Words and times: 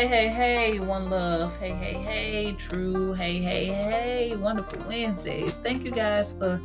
Hey, 0.00 0.06
hey, 0.06 0.28
hey, 0.28 0.80
one 0.80 1.10
love. 1.10 1.54
Hey, 1.58 1.72
hey, 1.72 1.92
hey, 1.92 2.52
true. 2.52 3.12
Hey, 3.12 3.36
hey, 3.36 3.66
hey, 3.66 4.34
wonderful 4.34 4.82
Wednesdays. 4.88 5.58
Thank 5.58 5.84
you 5.84 5.90
guys 5.90 6.32
for 6.32 6.58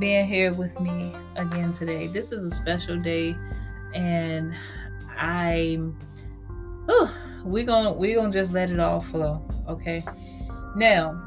being 0.00 0.26
here 0.26 0.52
with 0.52 0.80
me 0.80 1.14
again 1.36 1.70
today. 1.70 2.08
This 2.08 2.32
is 2.32 2.44
a 2.44 2.50
special 2.50 2.98
day, 2.98 3.36
and 3.94 4.52
I'm. 5.16 5.96
Oh, 6.88 7.16
we're 7.44 7.62
gonna 7.62 7.92
we're 7.92 8.16
gonna 8.16 8.32
just 8.32 8.52
let 8.52 8.68
it 8.68 8.80
all 8.80 8.98
flow. 8.98 9.48
Okay. 9.68 10.04
Now, 10.74 11.22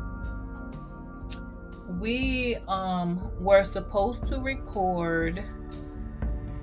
we 2.01 2.57
um 2.67 3.31
were 3.39 3.63
supposed 3.63 4.25
to 4.25 4.39
record 4.39 5.41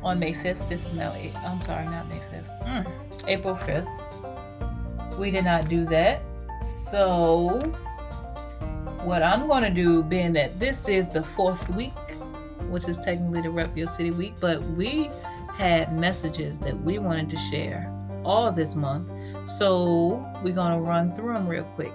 on 0.02 0.18
May 0.18 0.34
5th. 0.34 0.68
This 0.68 0.84
is 0.84 0.92
now. 0.92 1.12
I'm 1.46 1.62
sorry, 1.62 1.86
not 1.86 2.10
May 2.10 2.20
5th. 2.30 2.62
Mm, 2.66 3.26
April 3.26 3.56
5th 3.56 4.11
we 5.18 5.30
did 5.30 5.44
not 5.44 5.68
do 5.68 5.84
that. 5.86 6.22
So, 6.90 7.58
what 9.02 9.22
I'm 9.22 9.46
going 9.46 9.62
to 9.64 9.70
do, 9.70 10.02
being 10.02 10.32
that 10.34 10.58
this 10.60 10.88
is 10.88 11.10
the 11.10 11.22
fourth 11.22 11.68
week, 11.70 11.92
which 12.68 12.88
is 12.88 12.98
technically 12.98 13.42
the 13.42 13.50
Rep 13.50 13.76
Your 13.76 13.88
City 13.88 14.10
week, 14.10 14.34
but 14.40 14.62
we 14.62 15.10
had 15.54 15.98
messages 15.98 16.58
that 16.60 16.80
we 16.82 16.98
wanted 16.98 17.30
to 17.30 17.36
share 17.36 17.92
all 18.24 18.52
this 18.52 18.74
month. 18.74 19.10
So, 19.48 20.24
we're 20.42 20.54
going 20.54 20.72
to 20.72 20.78
run 20.78 21.14
through 21.14 21.34
them 21.34 21.48
real 21.48 21.64
quick. 21.64 21.92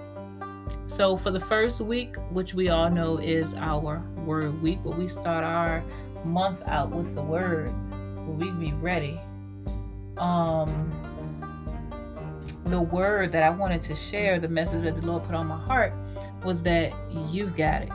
So, 0.86 1.16
for 1.16 1.30
the 1.30 1.40
first 1.40 1.80
week, 1.80 2.16
which 2.30 2.54
we 2.54 2.68
all 2.68 2.90
know 2.90 3.18
is 3.18 3.54
our 3.54 4.02
word 4.24 4.60
week, 4.62 4.80
but 4.84 4.96
we 4.98 5.08
start 5.08 5.44
our 5.44 5.82
month 6.24 6.60
out 6.66 6.90
with 6.90 7.14
the 7.14 7.22
word, 7.22 7.72
we 8.26 8.50
be 8.50 8.72
ready. 8.72 9.18
Um, 10.18 10.90
the 12.70 12.80
word 12.80 13.32
that 13.32 13.42
I 13.42 13.50
wanted 13.50 13.82
to 13.82 13.94
share, 13.94 14.38
the 14.38 14.48
message 14.48 14.82
that 14.82 15.00
the 15.00 15.06
Lord 15.06 15.24
put 15.24 15.34
on 15.34 15.46
my 15.46 15.58
heart, 15.58 15.92
was 16.44 16.62
that 16.62 16.92
you've 17.30 17.56
got 17.56 17.82
it. 17.82 17.90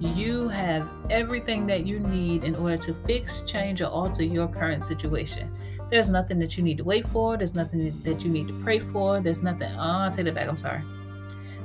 You 0.00 0.48
have 0.48 0.88
everything 1.10 1.66
that 1.68 1.86
you 1.86 1.98
need 2.00 2.44
in 2.44 2.54
order 2.54 2.76
to 2.78 2.94
fix, 3.06 3.42
change, 3.46 3.80
or 3.80 3.86
alter 3.86 4.22
your 4.22 4.48
current 4.48 4.84
situation. 4.84 5.50
There's 5.90 6.08
nothing 6.08 6.38
that 6.40 6.56
you 6.56 6.64
need 6.64 6.78
to 6.78 6.84
wait 6.84 7.06
for. 7.08 7.36
There's 7.36 7.54
nothing 7.54 8.00
that 8.02 8.22
you 8.22 8.30
need 8.30 8.48
to 8.48 8.54
pray 8.62 8.78
for. 8.78 9.20
There's 9.20 9.42
nothing. 9.42 9.70
Oh, 9.72 9.80
I'll 9.80 10.10
take 10.10 10.26
it 10.26 10.34
back. 10.34 10.48
I'm 10.48 10.56
sorry. 10.56 10.82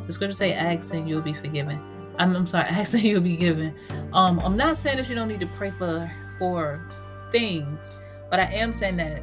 The 0.05 0.13
scripture 0.13 0.33
say, 0.33 0.53
"Ask 0.53 0.93
and 0.93 1.09
you'll 1.09 1.21
be 1.21 1.33
forgiven." 1.33 1.81
I'm, 2.19 2.35
I'm 2.35 2.45
sorry. 2.45 2.65
Ask 2.69 2.93
and 2.93 3.03
you'll 3.03 3.21
be 3.21 3.35
given. 3.35 3.75
Um, 4.13 4.39
I'm 4.39 4.55
not 4.55 4.77
saying 4.77 4.97
that 4.97 5.09
you 5.09 5.15
don't 5.15 5.27
need 5.27 5.39
to 5.39 5.47
pray 5.47 5.71
for 5.71 6.09
for 6.37 6.87
things, 7.31 7.83
but 8.29 8.39
I 8.39 8.45
am 8.45 8.73
saying 8.73 8.97
that 8.97 9.21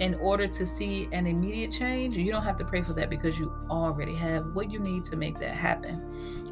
in 0.00 0.14
order 0.16 0.46
to 0.46 0.66
see 0.66 1.08
an 1.12 1.26
immediate 1.26 1.72
change, 1.72 2.16
you 2.16 2.30
don't 2.30 2.42
have 2.42 2.56
to 2.58 2.64
pray 2.64 2.82
for 2.82 2.92
that 2.92 3.08
because 3.08 3.38
you 3.38 3.52
already 3.70 4.14
have 4.14 4.54
what 4.54 4.70
you 4.70 4.78
need 4.78 5.04
to 5.06 5.16
make 5.16 5.38
that 5.38 5.54
happen. 5.54 6.02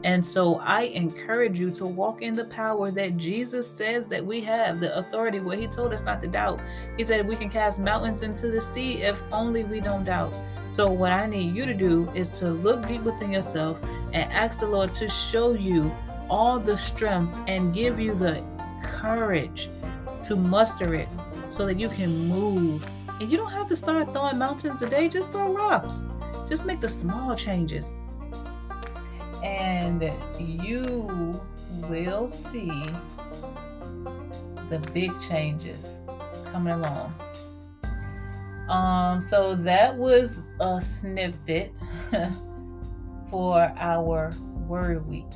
And 0.03 0.25
so 0.25 0.57
I 0.57 0.83
encourage 0.83 1.59
you 1.59 1.71
to 1.73 1.87
walk 1.87 2.23
in 2.23 2.35
the 2.35 2.45
power 2.45 2.91
that 2.91 3.17
Jesus 3.17 3.71
says 3.71 4.07
that 4.09 4.25
we 4.25 4.41
have, 4.43 4.81
the 4.81 4.97
authority 4.99 5.41
where 5.41 5.57
he 5.57 5.67
told 5.67 5.93
us 5.93 6.03
not 6.03 6.21
to 6.23 6.29
doubt. 6.29 6.61
He 6.97 7.05
said 7.05 7.27
we 7.27 7.37
can 7.37 7.49
cast 7.49 7.81
mountains 7.81 8.23
into 8.23 8.51
the 8.51 8.61
sea 8.61 9.03
if 9.03 9.19
only 9.33 9.65
we 9.65 9.81
don't 9.81 10.05
doubt. 10.05 10.33
So 10.69 10.91
what 10.91 11.13
I 11.13 11.27
need 11.27 11.55
you 11.55 11.67
to 11.67 11.75
do 11.75 12.11
is 12.15 12.31
to 12.31 12.51
look 12.51 12.87
deep 12.87 13.03
within 13.03 13.31
yourself 13.31 13.83
and 14.13 14.31
ask 14.33 14.61
the 14.61 14.67
Lord 14.67 14.93
to 14.95 15.09
show 15.09 15.55
you 15.55 15.95
all 16.29 16.59
the 16.59 16.77
strength 16.77 17.35
and 17.47 17.75
give 17.75 18.01
you 18.01 18.15
the 18.15 18.43
courage 18.83 19.71
to 20.23 20.37
muster 20.37 20.95
it 20.95 21.09
so 21.49 21.67
that 21.67 21.79
you 21.79 21.89
can 21.89 22.29
move 22.29 22.87
and 23.21 23.31
you 23.31 23.37
don't 23.37 23.53
have 23.53 23.69
to 23.69 23.77
start 23.77 24.13
throwing 24.13 24.39
mountains 24.39 24.81
today, 24.81 25.09
just 25.09 25.31
throw 25.31 25.53
rocks. 25.53 26.07
Just 26.49 26.67
make 26.67 26.81
the 26.81 26.89
small 26.89 27.37
changes. 27.37 27.93
And 29.43 30.13
you 30.39 31.41
will 31.89 32.29
see 32.29 32.85
the 34.69 34.79
big 34.93 35.13
changes 35.29 36.01
coming 36.51 36.73
along. 36.73 37.15
Um, 38.69 39.21
so 39.21 39.55
that 39.57 39.97
was 39.97 40.41
a 40.59 40.81
snippet 40.81 41.73
for 43.31 43.73
our 43.77 44.35
word 44.67 45.07
week. 45.07 45.33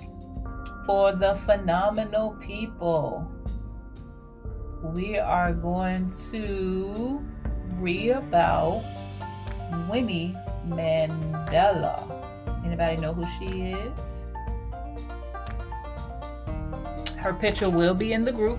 For 0.87 1.13
the 1.13 1.39
phenomenal 1.45 2.31
people, 2.41 3.31
we 4.83 5.19
are 5.19 5.53
going 5.53 6.13
to 6.31 7.23
read 7.77 8.11
about 8.11 8.85
Winnie 9.89 10.37
Mandela. 10.67 12.05
Anybody 12.65 12.97
know 12.97 13.15
who 13.15 13.27
she 13.39 13.73
is? 13.73 14.27
Her 17.17 17.33
picture 17.35 17.69
will 17.69 17.95
be 17.95 18.13
in 18.13 18.25
the 18.25 18.33
group. 18.33 18.59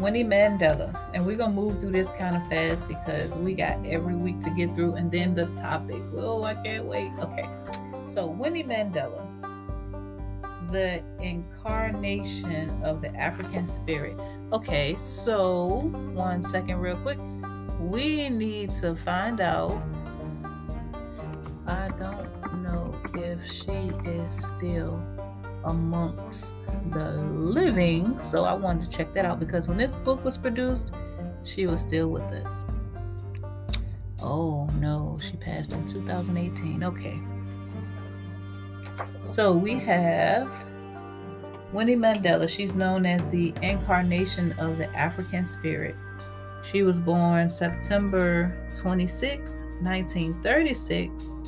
Winnie 0.00 0.24
Mandela. 0.24 0.98
And 1.12 1.26
we're 1.26 1.36
going 1.36 1.50
to 1.50 1.56
move 1.56 1.80
through 1.80 1.92
this 1.92 2.10
kind 2.12 2.34
of 2.34 2.48
fast 2.48 2.88
because 2.88 3.36
we 3.38 3.54
got 3.54 3.84
every 3.84 4.14
week 4.14 4.40
to 4.40 4.50
get 4.50 4.74
through. 4.74 4.94
And 4.94 5.12
then 5.12 5.34
the 5.34 5.46
topic. 5.56 6.02
Oh, 6.16 6.42
I 6.42 6.54
can't 6.54 6.86
wait. 6.86 7.12
Okay. 7.18 7.46
So, 8.06 8.26
Winnie 8.26 8.64
Mandela, 8.64 9.26
the 10.70 11.02
incarnation 11.20 12.82
of 12.82 13.02
the 13.02 13.14
African 13.14 13.66
spirit. 13.66 14.18
Okay, 14.52 14.96
so 14.98 15.90
one 16.12 16.42
second, 16.42 16.80
real 16.80 16.96
quick. 16.96 17.18
We 17.78 18.28
need 18.28 18.74
to 18.74 18.96
find 18.96 19.40
out. 19.40 19.80
I 21.68 21.88
don't 21.90 22.62
know 22.62 22.92
if 23.14 23.46
she 23.48 23.92
is 24.04 24.46
still 24.46 25.00
amongst 25.64 26.56
the 26.90 27.12
living. 27.12 28.20
So 28.20 28.42
I 28.42 28.52
wanted 28.52 28.90
to 28.90 28.90
check 28.90 29.14
that 29.14 29.24
out 29.24 29.38
because 29.38 29.68
when 29.68 29.78
this 29.78 29.94
book 29.94 30.24
was 30.24 30.36
produced, 30.36 30.90
she 31.44 31.68
was 31.68 31.80
still 31.80 32.08
with 32.08 32.30
us. 32.32 32.64
Oh 34.20 34.68
no, 34.80 35.16
she 35.22 35.36
passed 35.36 35.72
in 35.72 35.86
2018. 35.86 36.82
Okay. 36.82 37.20
So 39.16 39.52
we 39.56 39.78
have 39.78 40.50
Winnie 41.72 41.96
Mandela, 41.96 42.48
she's 42.48 42.74
known 42.74 43.06
as 43.06 43.26
the 43.28 43.54
incarnation 43.62 44.52
of 44.58 44.76
the 44.76 44.88
African 44.96 45.44
spirit. 45.44 45.94
She 46.62 46.82
was 46.82 46.98
born 46.98 47.48
September 47.48 48.54
26, 48.74 49.64
1936, 49.80 51.38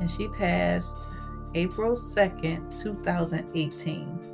and 0.00 0.10
she 0.10 0.28
passed 0.28 1.08
April 1.54 1.92
2nd, 1.92 2.80
2018. 2.80 4.32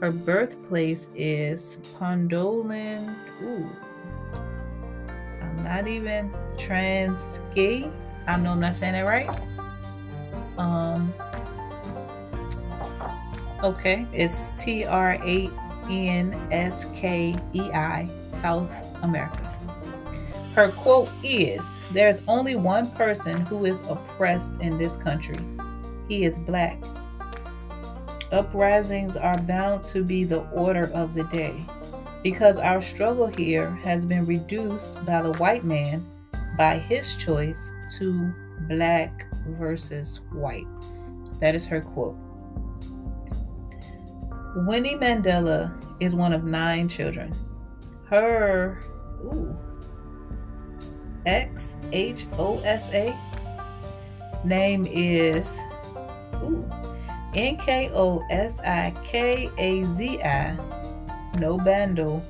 Her 0.00 0.10
birthplace 0.10 1.08
is 1.14 1.78
Pondoland. 1.96 3.14
Ooh. 3.42 3.70
I'm 5.40 5.62
not 5.62 5.86
even 5.86 6.30
Transkei. 6.56 7.90
I 8.26 8.36
know 8.36 8.50
I'm 8.50 8.60
not 8.60 8.74
saying 8.74 8.94
that 8.94 9.02
right. 9.02 9.30
Um, 10.58 11.14
Okay, 13.62 14.06
it's 14.12 14.50
T 14.58 14.84
R 14.84 15.12
A 15.24 15.50
N 15.88 16.48
S 16.50 16.86
K 16.94 17.36
E 17.54 17.60
I, 17.70 18.08
South 18.30 18.72
America. 19.02 19.50
Her 20.54 20.70
quote 20.70 21.08
is 21.22 21.80
There's 21.92 22.22
only 22.28 22.56
one 22.56 22.90
person 22.92 23.40
who 23.46 23.64
is 23.64 23.82
oppressed 23.82 24.60
in 24.60 24.78
this 24.78 24.96
country. 24.96 25.38
He 26.08 26.24
is 26.24 26.38
black. 26.38 26.82
Uprisings 28.32 29.16
are 29.16 29.38
bound 29.38 29.84
to 29.84 30.02
be 30.02 30.24
the 30.24 30.42
order 30.50 30.90
of 30.92 31.14
the 31.14 31.24
day 31.24 31.64
because 32.22 32.58
our 32.58 32.80
struggle 32.80 33.26
here 33.26 33.70
has 33.82 34.06
been 34.06 34.26
reduced 34.26 35.04
by 35.04 35.22
the 35.22 35.32
white 35.34 35.64
man 35.64 36.04
by 36.56 36.78
his 36.78 37.16
choice 37.16 37.70
to 37.98 38.32
black 38.68 39.26
versus 39.46 40.20
white. 40.32 40.66
That 41.40 41.54
is 41.54 41.66
her 41.66 41.80
quote. 41.80 42.16
Winnie 44.54 44.94
Mandela 44.94 45.72
is 45.98 46.14
one 46.14 46.32
of 46.32 46.44
nine 46.44 46.88
children. 46.88 47.34
Her 48.06 48.78
ooh, 49.24 49.56
X 51.26 51.74
H 51.90 52.26
O 52.38 52.60
S 52.60 52.88
A 52.92 53.16
name 54.44 54.86
is 54.86 55.60
ooh, 56.34 56.70
N 57.34 57.56
K 57.56 57.90
O 57.94 58.22
S 58.30 58.60
I 58.60 58.94
K 59.02 59.50
A 59.58 59.84
Z 59.92 60.22
I 60.22 60.56
Nobandla 61.34 62.22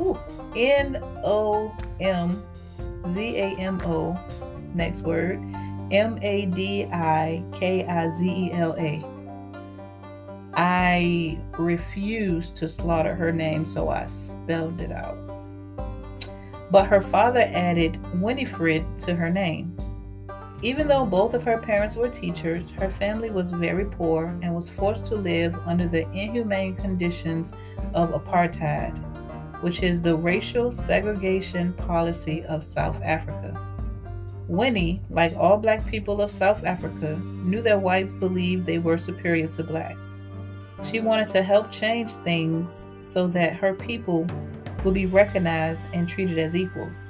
ooh, 0.00 0.18
N 0.54 0.98
O 1.24 1.74
M 1.98 2.44
Z 3.10 3.36
A 3.36 3.56
M 3.56 3.80
O 3.86 4.18
next 4.74 5.02
word 5.02 5.40
M 5.90 6.18
A 6.20 6.44
D 6.46 6.84
I 6.92 7.42
K 7.54 7.86
I 7.86 8.10
Z 8.10 8.28
E 8.28 8.52
L 8.52 8.74
A 8.78 9.02
I 10.62 11.38
refused 11.58 12.54
to 12.56 12.68
slaughter 12.68 13.14
her 13.14 13.32
name, 13.32 13.64
so 13.64 13.88
I 13.88 14.04
spelled 14.04 14.82
it 14.82 14.92
out. 14.92 15.16
but 16.70 16.86
her 16.86 17.00
father 17.00 17.44
added 17.46 17.98
Winifred 18.20 18.84
to 18.98 19.14
her 19.16 19.30
name. 19.30 19.74
Even 20.62 20.86
though 20.86 21.06
both 21.06 21.32
of 21.32 21.42
her 21.44 21.56
parents 21.56 21.96
were 21.96 22.10
teachers, 22.10 22.72
her 22.72 22.90
family 22.90 23.30
was 23.30 23.50
very 23.50 23.86
poor 23.86 24.38
and 24.42 24.54
was 24.54 24.68
forced 24.68 25.06
to 25.06 25.14
live 25.14 25.56
under 25.64 25.88
the 25.88 26.06
inhumane 26.12 26.76
conditions 26.76 27.54
of 27.94 28.10
apartheid, 28.10 28.98
which 29.62 29.82
is 29.82 30.02
the 30.02 30.14
racial 30.14 30.70
segregation 30.70 31.72
policy 31.72 32.44
of 32.44 32.66
South 32.66 33.00
Africa. 33.02 33.58
Winnie, 34.46 35.00
like 35.08 35.34
all 35.38 35.56
black 35.56 35.86
people 35.86 36.20
of 36.20 36.30
South 36.30 36.64
Africa, 36.66 37.16
knew 37.16 37.62
that 37.62 37.80
whites 37.80 38.12
believed 38.12 38.66
they 38.66 38.78
were 38.78 38.98
superior 38.98 39.46
to 39.46 39.64
blacks. 39.64 40.16
She 40.82 41.00
wanted 41.00 41.28
to 41.28 41.42
help 41.42 41.70
change 41.70 42.10
things 42.10 42.86
so 43.00 43.26
that 43.28 43.56
her 43.56 43.74
people 43.74 44.26
would 44.84 44.94
be 44.94 45.06
recognized 45.06 45.84
and 45.92 46.08
treated 46.08 46.38
as 46.38 46.56
equals. 46.56 47.02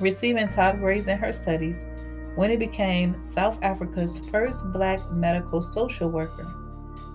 Receiving 0.00 0.48
top 0.48 0.78
grades 0.78 1.08
in 1.08 1.18
her 1.18 1.32
studies, 1.32 1.84
Winnie 2.36 2.56
became 2.56 3.20
South 3.20 3.58
Africa's 3.62 4.18
first 4.30 4.70
black 4.72 5.00
medical 5.10 5.60
social 5.60 6.08
worker. 6.08 6.46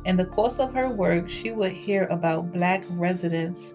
In 0.06 0.18
the 0.18 0.26
course 0.26 0.60
of 0.60 0.74
her 0.74 0.90
work, 0.90 1.30
she 1.30 1.52
would 1.52 1.72
hear 1.72 2.06
about 2.06 2.52
black 2.52 2.84
residents' 2.90 3.74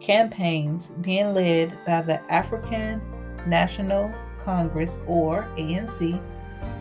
campaigns 0.00 0.92
being 1.00 1.34
led 1.34 1.76
by 1.84 2.02
the 2.02 2.20
African 2.32 3.02
National 3.46 4.14
Congress, 4.38 5.00
or 5.06 5.48
ANC, 5.56 6.22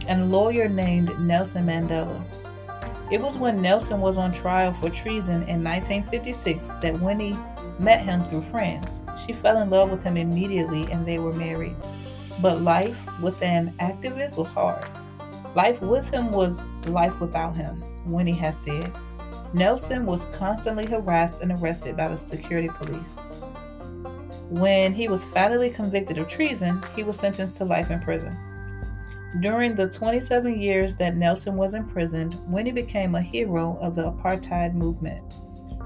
and 0.07 0.21
a 0.21 0.25
lawyer 0.25 0.68
named 0.68 1.18
Nelson 1.19 1.65
Mandela. 1.65 2.24
It 3.11 3.21
was 3.21 3.38
when 3.38 3.61
Nelson 3.61 4.00
was 4.00 4.17
on 4.17 4.31
trial 4.31 4.73
for 4.73 4.89
treason 4.89 5.44
in 5.44 5.63
1956 5.63 6.69
that 6.81 7.00
Winnie 7.00 7.38
met 7.77 8.01
him 8.01 8.23
through 8.25 8.44
friends. 8.44 9.00
She 9.25 9.33
fell 9.33 9.61
in 9.61 9.69
love 9.69 9.91
with 9.91 10.03
him 10.03 10.17
immediately 10.17 10.91
and 10.91 11.05
they 11.05 11.19
were 11.19 11.33
married. 11.33 11.75
But 12.41 12.61
life 12.61 13.00
with 13.21 13.41
an 13.41 13.73
activist 13.79 14.38
was 14.38 14.50
hard. 14.50 14.89
Life 15.55 15.81
with 15.81 16.09
him 16.09 16.31
was 16.31 16.63
life 16.85 17.19
without 17.19 17.55
him, 17.55 17.83
Winnie 18.05 18.31
has 18.33 18.57
said. 18.57 18.91
Nelson 19.53 20.06
was 20.06 20.25
constantly 20.33 20.85
harassed 20.85 21.41
and 21.41 21.51
arrested 21.51 21.95
by 21.95 22.07
the 22.07 22.17
security 22.17 22.69
police. 22.69 23.19
When 24.49 24.94
he 24.94 25.07
was 25.07 25.23
finally 25.23 25.69
convicted 25.69 26.17
of 26.17 26.27
treason, 26.27 26.81
he 26.95 27.03
was 27.03 27.19
sentenced 27.19 27.57
to 27.57 27.65
life 27.65 27.91
in 27.91 27.99
prison. 27.99 28.38
During 29.39 29.74
the 29.74 29.89
27 29.89 30.59
years 30.59 30.95
that 30.97 31.15
Nelson 31.15 31.56
was 31.56 31.74
imprisoned, 31.74 32.39
Winnie 32.47 32.71
became 32.71 33.15
a 33.15 33.21
hero 33.21 33.80
of 33.81 33.95
the 33.95 34.12
apartheid 34.12 34.75
movement. 34.75 35.24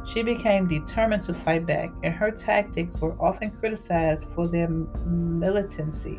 She 0.05 0.21
became 0.21 0.67
determined 0.67 1.21
to 1.23 1.33
fight 1.33 1.65
back, 1.65 1.89
and 2.03 2.13
her 2.13 2.29
tactics 2.29 2.97
were 2.97 3.15
often 3.21 3.51
criticized 3.51 4.29
for 4.31 4.47
their 4.47 4.67
militancy. 4.67 6.15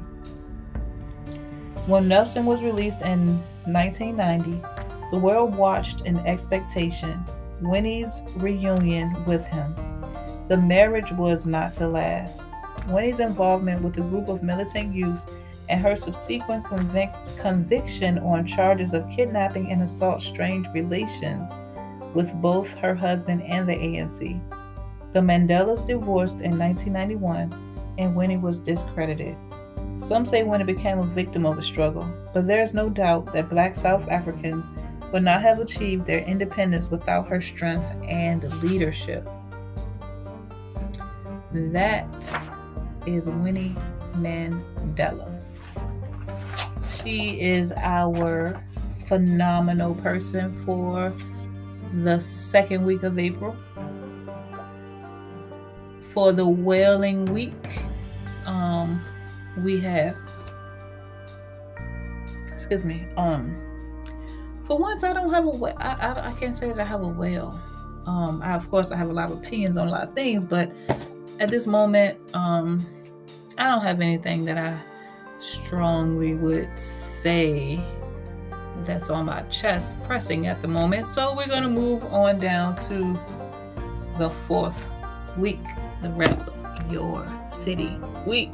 When 1.87 2.09
Nelson 2.09 2.47
was 2.47 2.63
released 2.63 3.03
in 3.03 3.43
1990, 3.67 4.63
the 5.11 5.19
world 5.19 5.55
watched 5.55 6.03
in 6.03 6.19
expectation 6.21 7.25
Winnie's 7.61 8.23
reunion 8.37 9.25
with 9.27 9.47
him. 9.47 9.75
The 10.49 10.57
marriage 10.57 11.13
was 11.13 11.45
not 11.45 11.73
to 11.73 11.89
last. 11.89 12.43
Winnie's 12.89 13.21
involvement 13.21 13.83
with 13.83 13.99
a 13.99 14.03
group 14.03 14.29
of 14.29 14.43
militant 14.43 14.95
youths 14.95 15.27
and 15.69 15.81
her 15.81 15.97
subsequent 15.97 16.65
convic- 16.65 17.39
conviction 17.39 18.19
on 18.19 18.47
charges 18.47 18.93
of 18.95 19.09
kidnapping 19.11 19.71
and 19.71 19.83
assault 19.83 20.21
strained 20.21 20.69
relations 20.73 21.59
with 22.15 22.33
both 22.41 22.75
her 22.77 22.95
husband 22.95 23.43
and 23.43 23.69
the 23.69 23.75
ANC. 23.75 24.41
The 25.13 25.21
Mandelas 25.21 25.87
divorced 25.87 26.41
in 26.41 26.59
1991 26.59 27.53
and 27.99 28.15
Winnie 28.15 28.37
was 28.37 28.59
discredited. 28.59 29.37
Some 29.99 30.25
say 30.25 30.45
Winnie 30.45 30.65
became 30.65 31.01
a 31.01 31.07
victim 31.07 31.45
of 31.45 31.57
the 31.57 31.63
struggle, 31.63 32.09
but 32.33 32.47
there 32.47 32.63
is 32.63 32.73
no 32.73 32.89
doubt 32.89 33.33
that 33.33 33.51
black 33.51 33.75
South 33.75 34.09
Africans 34.09 34.71
would 35.13 35.23
not 35.23 35.43
have 35.43 35.59
achieved 35.59 36.07
their 36.07 36.21
independence 36.21 36.91
without 36.91 37.27
her 37.27 37.41
strength 37.41 37.87
and 38.05 38.45
leadership. 38.63 39.27
That 41.53 42.07
is 43.07 43.29
Winnie 43.29 43.75
Mandela. 44.17 45.38
She 47.09 47.41
is 47.41 47.73
our 47.73 48.63
phenomenal 49.07 49.95
person 49.95 50.63
for 50.67 51.11
the 52.05 52.21
second 52.21 52.85
week 52.85 53.03
of 53.03 53.19
April. 53.19 53.57
For 56.13 56.33
the 56.33 56.47
wailing 56.47 57.25
week, 57.33 57.87
um, 58.45 59.03
we 59.57 59.81
have 59.81 60.19
excuse 62.53 62.85
me, 62.85 63.07
um 63.17 63.57
for 64.67 64.77
once 64.79 65.03
I 65.03 65.15
don't 65.15 65.33
have 65.33 65.47
a 65.47 65.75
I, 65.79 66.35
can't 66.39 66.55
say 66.55 66.69
that 66.69 66.79
I 66.79 66.85
have 66.85 67.01
a 67.01 67.09
whale. 67.09 67.59
Um 68.07 68.43
I 68.45 68.53
of 68.53 68.71
course 68.71 68.91
I 68.91 68.97
have 68.97 69.09
a 69.09 69.15
lot 69.15 69.31
of 69.31 69.39
opinions 69.39 69.79
on 69.79 69.89
a 69.89 69.91
lot 69.91 70.03
of 70.03 70.13
things, 70.13 70.45
but 70.45 70.71
at 71.41 71.49
this 71.49 71.67
moment, 71.67 72.19
um 72.35 72.87
I 73.57 73.65
don't 73.65 73.81
have 73.81 74.03
anything 74.03 74.45
that 74.45 74.59
I 74.59 74.79
strongly 75.39 76.35
would 76.35 76.79
say 76.79 77.81
that's 78.83 79.11
on 79.11 79.27
my 79.27 79.43
chest 79.43 80.01
pressing 80.05 80.47
at 80.47 80.63
the 80.63 80.69
moment. 80.69 81.09
So 81.09 81.35
we're 81.37 81.49
going 81.49 81.63
to 81.63 81.69
move 81.69 82.05
on 82.05 82.39
down 82.39 82.77
to 82.89 83.19
the 84.19 84.31
fourth 84.47 84.91
week, 85.37 85.65
the 86.03 86.11
Rep 86.11 86.51
Your 86.91 87.27
City 87.47 87.97
week. 88.27 88.51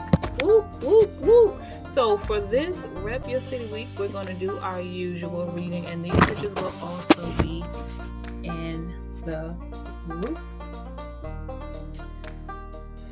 So 1.87 2.17
for 2.19 2.41
this 2.41 2.87
Rep 2.95 3.29
Your 3.29 3.41
City 3.41 3.67
week, 3.67 3.89
we're 3.99 4.09
going 4.09 4.27
to 4.27 4.35
do 4.35 4.59
our 4.59 4.81
usual 4.81 5.47
reading, 5.47 5.87
and 5.87 6.05
these 6.05 6.19
pictures 6.21 6.55
will 6.55 6.75
also 6.83 7.43
be 7.43 7.65
in 8.43 8.93
the 9.25 9.55
group. 10.09 10.39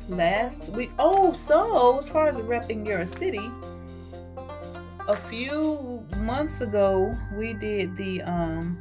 Last 0.09 0.69
week, 0.69 0.91
oh, 0.99 1.33
so 1.33 1.97
as 1.99 2.09
far 2.09 2.27
as 2.27 2.41
repping 2.41 2.85
your 2.85 3.05
city, 3.05 3.49
a 5.07 5.15
few 5.15 6.05
months 6.17 6.61
ago 6.61 7.15
we 7.35 7.53
did 7.53 7.95
the 7.97 8.21
um 8.23 8.79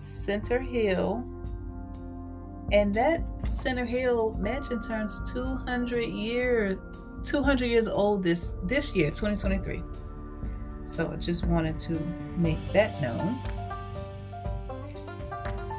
Centre 0.00 0.60
Hill. 0.60 1.24
And 2.72 2.92
that 2.94 3.22
Centre 3.48 3.84
Hill 3.84 4.36
mansion 4.38 4.82
turns 4.82 5.20
200 5.32 6.02
years 6.02 6.78
200 7.24 7.66
years 7.66 7.88
old 7.88 8.22
this 8.22 8.54
this 8.64 8.94
year 8.94 9.10
2023 9.10 9.82
so 10.86 11.10
I 11.12 11.16
just 11.16 11.44
wanted 11.44 11.78
to 11.80 12.00
make 12.36 12.58
that 12.72 13.00
known. 13.02 13.38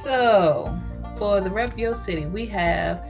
So 0.03 0.77
for 1.17 1.41
the 1.41 1.49
Rep 1.49 1.77
Your 1.77 1.95
City 1.95 2.25
we 2.25 2.45
have 2.47 3.03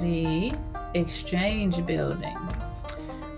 the 0.00 0.52
Exchange 0.94 1.84
Building 1.86 2.36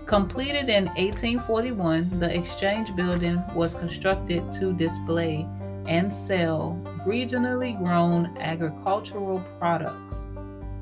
Completed 0.05 0.69
in 0.69 0.85
1841, 0.89 2.19
the 2.19 2.37
Exchange 2.37 2.93
Building 2.95 3.41
was 3.55 3.73
constructed 3.73 4.51
to 4.51 4.73
display 4.73 5.47
and 5.87 6.13
sell 6.13 6.79
regionally 7.05 7.77
grown 7.77 8.37
agricultural 8.37 9.39
products. 9.57 10.25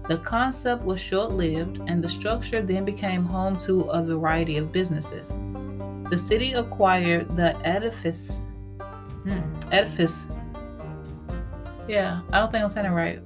The 0.09 0.17
concept 0.17 0.83
was 0.83 0.99
short 0.99 1.31
lived, 1.31 1.79
and 1.87 2.03
the 2.03 2.09
structure 2.09 2.61
then 2.61 2.83
became 2.83 3.23
home 3.23 3.55
to 3.57 3.83
a 3.83 4.03
variety 4.03 4.57
of 4.57 4.71
businesses. 4.71 5.33
The 6.09 6.17
city 6.17 6.53
acquired 6.53 7.35
the 7.37 7.55
edifice. 7.65 8.31
Hmm, 9.23 9.39
edifice. 9.71 10.27
Yeah, 11.87 12.21
I 12.33 12.39
don't 12.39 12.51
think 12.51 12.63
I'm 12.63 12.69
saying 12.69 12.87
it 12.87 12.89
right. 12.89 13.21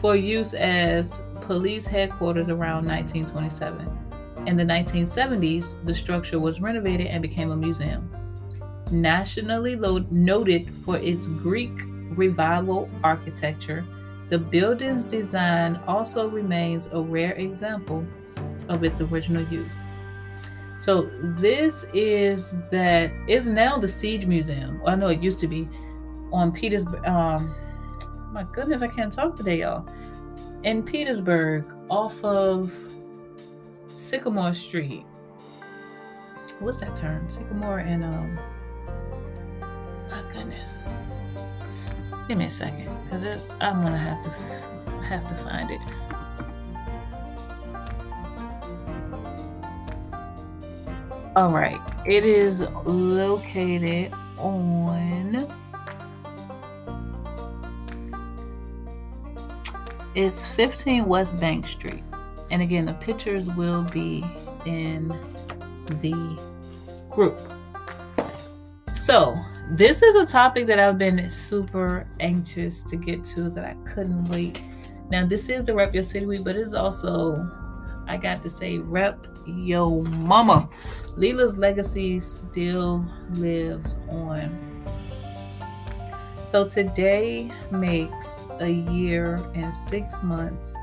For 0.00 0.14
use 0.14 0.54
as 0.54 1.20
police 1.48 1.86
headquarters 1.86 2.50
around 2.50 2.86
1927. 2.86 4.46
In 4.46 4.56
the 4.58 4.62
1970s, 4.62 5.82
the 5.86 5.94
structure 5.94 6.38
was 6.38 6.60
renovated 6.60 7.06
and 7.06 7.22
became 7.22 7.50
a 7.50 7.56
museum. 7.56 8.08
Nationally 8.90 9.74
lo- 9.74 10.04
noted 10.10 10.70
for 10.84 10.98
its 10.98 11.26
Greek 11.26 11.72
revival 12.10 12.90
architecture, 13.02 13.86
the 14.28 14.38
building's 14.38 15.06
design 15.06 15.80
also 15.86 16.28
remains 16.28 16.90
a 16.92 17.00
rare 17.00 17.32
example 17.32 18.06
of 18.68 18.84
its 18.84 19.00
original 19.00 19.42
use. 19.44 19.86
So 20.78 21.10
this 21.40 21.86
is 21.94 22.54
that 22.70 23.10
is 23.26 23.46
now 23.46 23.78
the 23.78 23.88
Siege 23.88 24.26
Museum. 24.26 24.82
I 24.86 24.96
know 24.96 25.08
it 25.08 25.22
used 25.22 25.38
to 25.40 25.48
be 25.48 25.66
on 26.30 26.52
Petersburg. 26.52 27.06
Um, 27.06 27.54
my 28.32 28.44
goodness, 28.52 28.82
I 28.82 28.88
can't 28.88 29.12
talk 29.12 29.34
today, 29.34 29.60
y'all 29.60 29.88
in 30.64 30.82
Petersburg 30.82 31.64
off 31.88 32.22
of 32.24 32.72
Sycamore 33.94 34.54
Street. 34.54 35.04
What's 36.60 36.80
that 36.80 36.94
term? 36.94 37.28
Sycamore 37.28 37.78
and 37.78 38.04
um 38.04 38.38
my 40.10 40.22
goodness. 40.32 40.78
Give 42.26 42.38
me 42.38 42.46
a 42.46 42.50
second, 42.50 42.88
because 43.04 43.46
I'm 43.60 43.84
gonna 43.84 43.96
have 43.96 44.22
to 44.24 44.30
have 45.04 45.26
to 45.28 45.34
find 45.44 45.70
it. 45.70 45.80
All 51.36 51.52
right, 51.52 51.80
it 52.04 52.24
is 52.24 52.62
located 52.84 54.12
on 54.38 55.46
It's 60.14 60.46
15 60.46 61.04
West 61.06 61.38
Bank 61.38 61.66
Street. 61.66 62.02
And 62.50 62.62
again, 62.62 62.86
the 62.86 62.94
pictures 62.94 63.46
will 63.48 63.82
be 63.82 64.24
in 64.64 65.08
the 65.86 66.40
group. 67.10 67.38
So, 68.94 69.36
this 69.70 70.02
is 70.02 70.16
a 70.16 70.24
topic 70.24 70.66
that 70.66 70.80
I've 70.80 70.98
been 70.98 71.28
super 71.28 72.06
anxious 72.20 72.82
to 72.84 72.96
get 72.96 73.22
to 73.26 73.50
that 73.50 73.64
I 73.64 73.74
couldn't 73.88 74.24
wait. 74.24 74.62
Now, 75.10 75.26
this 75.26 75.48
is 75.48 75.64
the 75.64 75.74
Rep 75.74 75.94
Your 75.94 76.02
City 76.02 76.26
Week, 76.26 76.42
but 76.42 76.56
it's 76.56 76.74
also, 76.74 77.48
I 78.06 78.16
got 78.16 78.42
to 78.42 78.50
say, 78.50 78.78
Rep 78.78 79.26
Yo 79.46 80.02
Mama. 80.02 80.68
Lela's 81.16 81.58
legacy 81.58 82.20
still 82.20 83.04
lives 83.30 83.96
on. 84.08 84.67
So 86.48 86.66
today 86.66 87.52
makes 87.70 88.48
a 88.60 88.70
year 88.70 89.34
and 89.54 89.74
six 89.74 90.22
months 90.22 90.74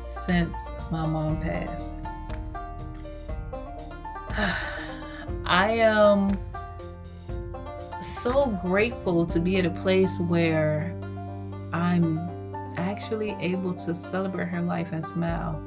since 0.00 0.58
my 0.90 1.06
mom 1.06 1.40
passed. 1.40 1.94
I 5.46 5.70
am 5.74 6.36
so 8.02 8.46
grateful 8.64 9.26
to 9.26 9.38
be 9.38 9.58
at 9.58 9.64
a 9.64 9.70
place 9.70 10.18
where 10.18 10.92
I'm 11.72 12.18
actually 12.76 13.36
able 13.38 13.74
to 13.74 13.94
celebrate 13.94 14.48
her 14.48 14.60
life 14.60 14.90
and 14.90 15.04
smile. 15.04 15.62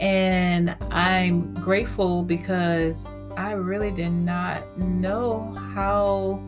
And 0.00 0.76
I'm 0.90 1.54
grateful 1.54 2.24
because 2.24 3.08
I 3.36 3.52
really 3.52 3.92
did 3.92 4.10
not 4.10 4.76
know 4.76 5.56
how 5.74 6.42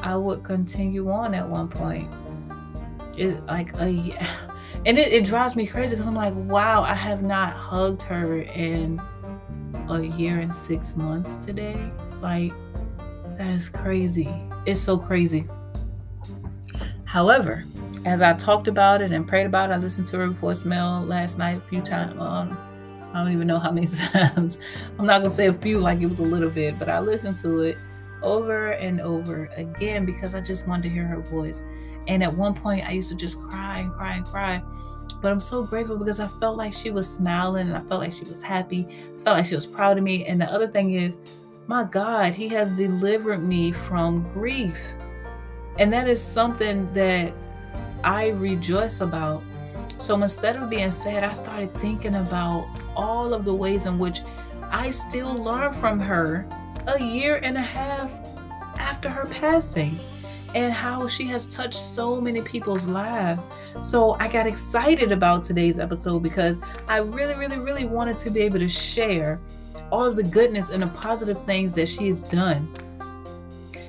I 0.00 0.16
would 0.16 0.42
continue 0.42 1.10
on 1.10 1.34
at 1.34 1.48
one 1.48 1.68
point. 1.68 2.10
It 3.16 3.44
like 3.46 3.74
a 3.80 4.16
and 4.86 4.98
it, 4.98 5.12
it 5.12 5.24
drives 5.24 5.56
me 5.56 5.66
crazy 5.66 5.96
because 5.96 6.06
I'm 6.06 6.14
like, 6.14 6.34
wow, 6.34 6.82
I 6.82 6.94
have 6.94 7.22
not 7.22 7.52
hugged 7.52 8.02
her 8.02 8.42
in 8.42 9.00
a 9.88 10.02
year 10.02 10.38
and 10.38 10.54
six 10.54 10.96
months 10.96 11.36
today. 11.36 11.90
Like 12.20 12.52
that 13.38 13.54
is 13.54 13.68
crazy. 13.68 14.28
It's 14.66 14.80
so 14.80 14.98
crazy. 14.98 15.46
However, 17.04 17.64
as 18.04 18.22
I 18.22 18.34
talked 18.34 18.68
about 18.68 19.02
it 19.02 19.12
and 19.12 19.26
prayed 19.26 19.46
about 19.46 19.70
it, 19.70 19.74
I 19.74 19.76
listened 19.78 20.06
to 20.08 20.18
her 20.18 20.28
voicemail 20.28 21.06
last 21.06 21.38
night 21.38 21.58
a 21.58 21.60
few 21.60 21.80
times. 21.80 22.20
Um, 22.20 22.56
I 23.12 23.24
don't 23.24 23.32
even 23.32 23.46
know 23.46 23.58
how 23.58 23.70
many 23.70 23.86
times. 24.12 24.58
I'm 24.98 25.06
not 25.06 25.18
gonna 25.18 25.30
say 25.30 25.46
a 25.46 25.52
few 25.52 25.78
like 25.78 26.00
it 26.00 26.06
was 26.06 26.18
a 26.18 26.24
little 26.24 26.50
bit, 26.50 26.78
but 26.78 26.88
I 26.88 27.00
listened 27.00 27.38
to 27.38 27.60
it 27.62 27.78
over 28.26 28.72
and 28.72 29.00
over 29.00 29.48
again 29.56 30.04
because 30.04 30.34
I 30.34 30.40
just 30.40 30.66
wanted 30.66 30.82
to 30.82 30.88
hear 30.90 31.04
her 31.04 31.20
voice. 31.20 31.62
And 32.08 32.22
at 32.22 32.34
one 32.34 32.54
point, 32.54 32.86
I 32.86 32.90
used 32.90 33.08
to 33.08 33.14
just 33.14 33.40
cry 33.40 33.78
and 33.78 33.92
cry 33.92 34.14
and 34.14 34.26
cry. 34.26 34.62
But 35.22 35.32
I'm 35.32 35.40
so 35.40 35.62
grateful 35.62 35.96
because 35.96 36.20
I 36.20 36.26
felt 36.26 36.56
like 36.56 36.72
she 36.72 36.90
was 36.90 37.08
smiling 37.08 37.68
and 37.68 37.76
I 37.76 37.80
felt 37.80 38.00
like 38.00 38.12
she 38.12 38.24
was 38.24 38.42
happy. 38.42 38.86
I 38.90 39.24
felt 39.24 39.36
like 39.38 39.46
she 39.46 39.54
was 39.54 39.66
proud 39.66 39.96
of 39.96 40.04
me. 40.04 40.26
And 40.26 40.40
the 40.40 40.52
other 40.52 40.66
thing 40.66 40.94
is, 40.94 41.20
my 41.68 41.84
God, 41.84 42.32
He 42.32 42.48
has 42.48 42.72
delivered 42.72 43.42
me 43.42 43.72
from 43.72 44.22
grief. 44.32 44.78
And 45.78 45.92
that 45.92 46.08
is 46.08 46.22
something 46.22 46.92
that 46.94 47.32
I 48.04 48.28
rejoice 48.28 49.00
about. 49.00 49.42
So 49.98 50.20
instead 50.22 50.56
of 50.56 50.68
being 50.68 50.90
sad, 50.90 51.24
I 51.24 51.32
started 51.32 51.72
thinking 51.80 52.16
about 52.16 52.68
all 52.94 53.32
of 53.32 53.44
the 53.44 53.54
ways 53.54 53.86
in 53.86 53.98
which 53.98 54.20
I 54.62 54.90
still 54.90 55.32
learn 55.34 55.72
from 55.74 55.98
her 56.00 56.46
a 56.86 57.02
year 57.02 57.40
and 57.42 57.56
a 57.56 57.62
half 57.62 58.12
after 58.78 59.08
her 59.08 59.26
passing 59.26 59.98
and 60.54 60.72
how 60.72 61.06
she 61.06 61.26
has 61.26 61.46
touched 61.46 61.74
so 61.74 62.20
many 62.20 62.40
people's 62.40 62.88
lives. 62.88 63.48
So 63.80 64.16
I 64.20 64.28
got 64.28 64.46
excited 64.46 65.12
about 65.12 65.42
today's 65.42 65.78
episode 65.78 66.22
because 66.22 66.60
I 66.88 66.98
really, 66.98 67.34
really, 67.34 67.58
really 67.58 67.84
wanted 67.84 68.16
to 68.18 68.30
be 68.30 68.40
able 68.42 68.60
to 68.60 68.68
share 68.68 69.40
all 69.90 70.04
of 70.04 70.16
the 70.16 70.22
goodness 70.22 70.70
and 70.70 70.82
the 70.82 70.86
positive 70.88 71.44
things 71.44 71.74
that 71.74 71.88
she 71.88 72.06
has 72.06 72.24
done. 72.24 72.72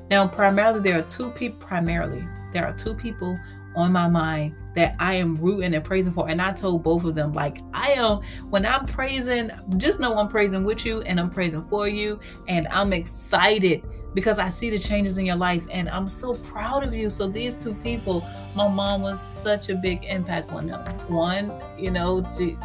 Now, 0.10 0.28
primarily, 0.28 0.80
there 0.82 1.00
are 1.00 1.04
two 1.04 1.32
people, 1.32 1.60
primarily, 1.66 2.28
there 2.52 2.66
are 2.66 2.74
two 2.74 2.94
people 2.94 3.38
on 3.78 3.92
my 3.92 4.08
mind 4.10 4.56
that 4.74 4.96
I 5.00 5.14
am 5.14 5.36
rooting 5.36 5.74
and 5.74 5.84
praising 5.84 6.12
for. 6.12 6.28
And 6.30 6.42
I 6.42 6.52
told 6.52 6.84
both 6.84 7.04
of 7.04 7.16
them, 7.16 7.32
like, 7.32 7.60
I 7.74 7.92
am, 7.92 8.22
when 8.50 8.66
I'm 8.66 8.86
praising, 8.86 9.52
just 9.78 10.00
know 10.00 10.18
I'm 10.18 10.28
praising 10.28 10.64
with 10.64 10.86
you 10.86 11.02
and 11.04 11.20
I'm 11.20 11.30
praising 11.30 11.64
for 11.64 11.88
you. 11.88 12.20
And 12.48 12.68
I'm 12.70 12.92
excited 12.92 13.84
because 14.14 14.40
I 14.40 14.50
see 14.50 14.72
the 14.72 14.80
changes 14.80 15.20
in 15.20 15.26
your 15.26 15.36
life 15.36 15.68
and 15.72 15.88
I'm 15.90 16.08
so 16.10 16.34
proud 16.34 16.84
of 16.84 16.94
you. 16.94 17.10
So, 17.10 17.28
these 17.28 17.56
two 17.56 17.76
people, 17.76 18.28
my 18.56 18.68
mom 18.68 19.04
was 19.04 19.22
such 19.22 19.70
a 19.70 19.76
big 19.76 20.04
impact 20.04 20.52
on 20.52 20.68
them. 20.68 20.84
One, 21.08 21.52
you 21.78 21.92
know, 21.92 22.22
to, 22.38 22.58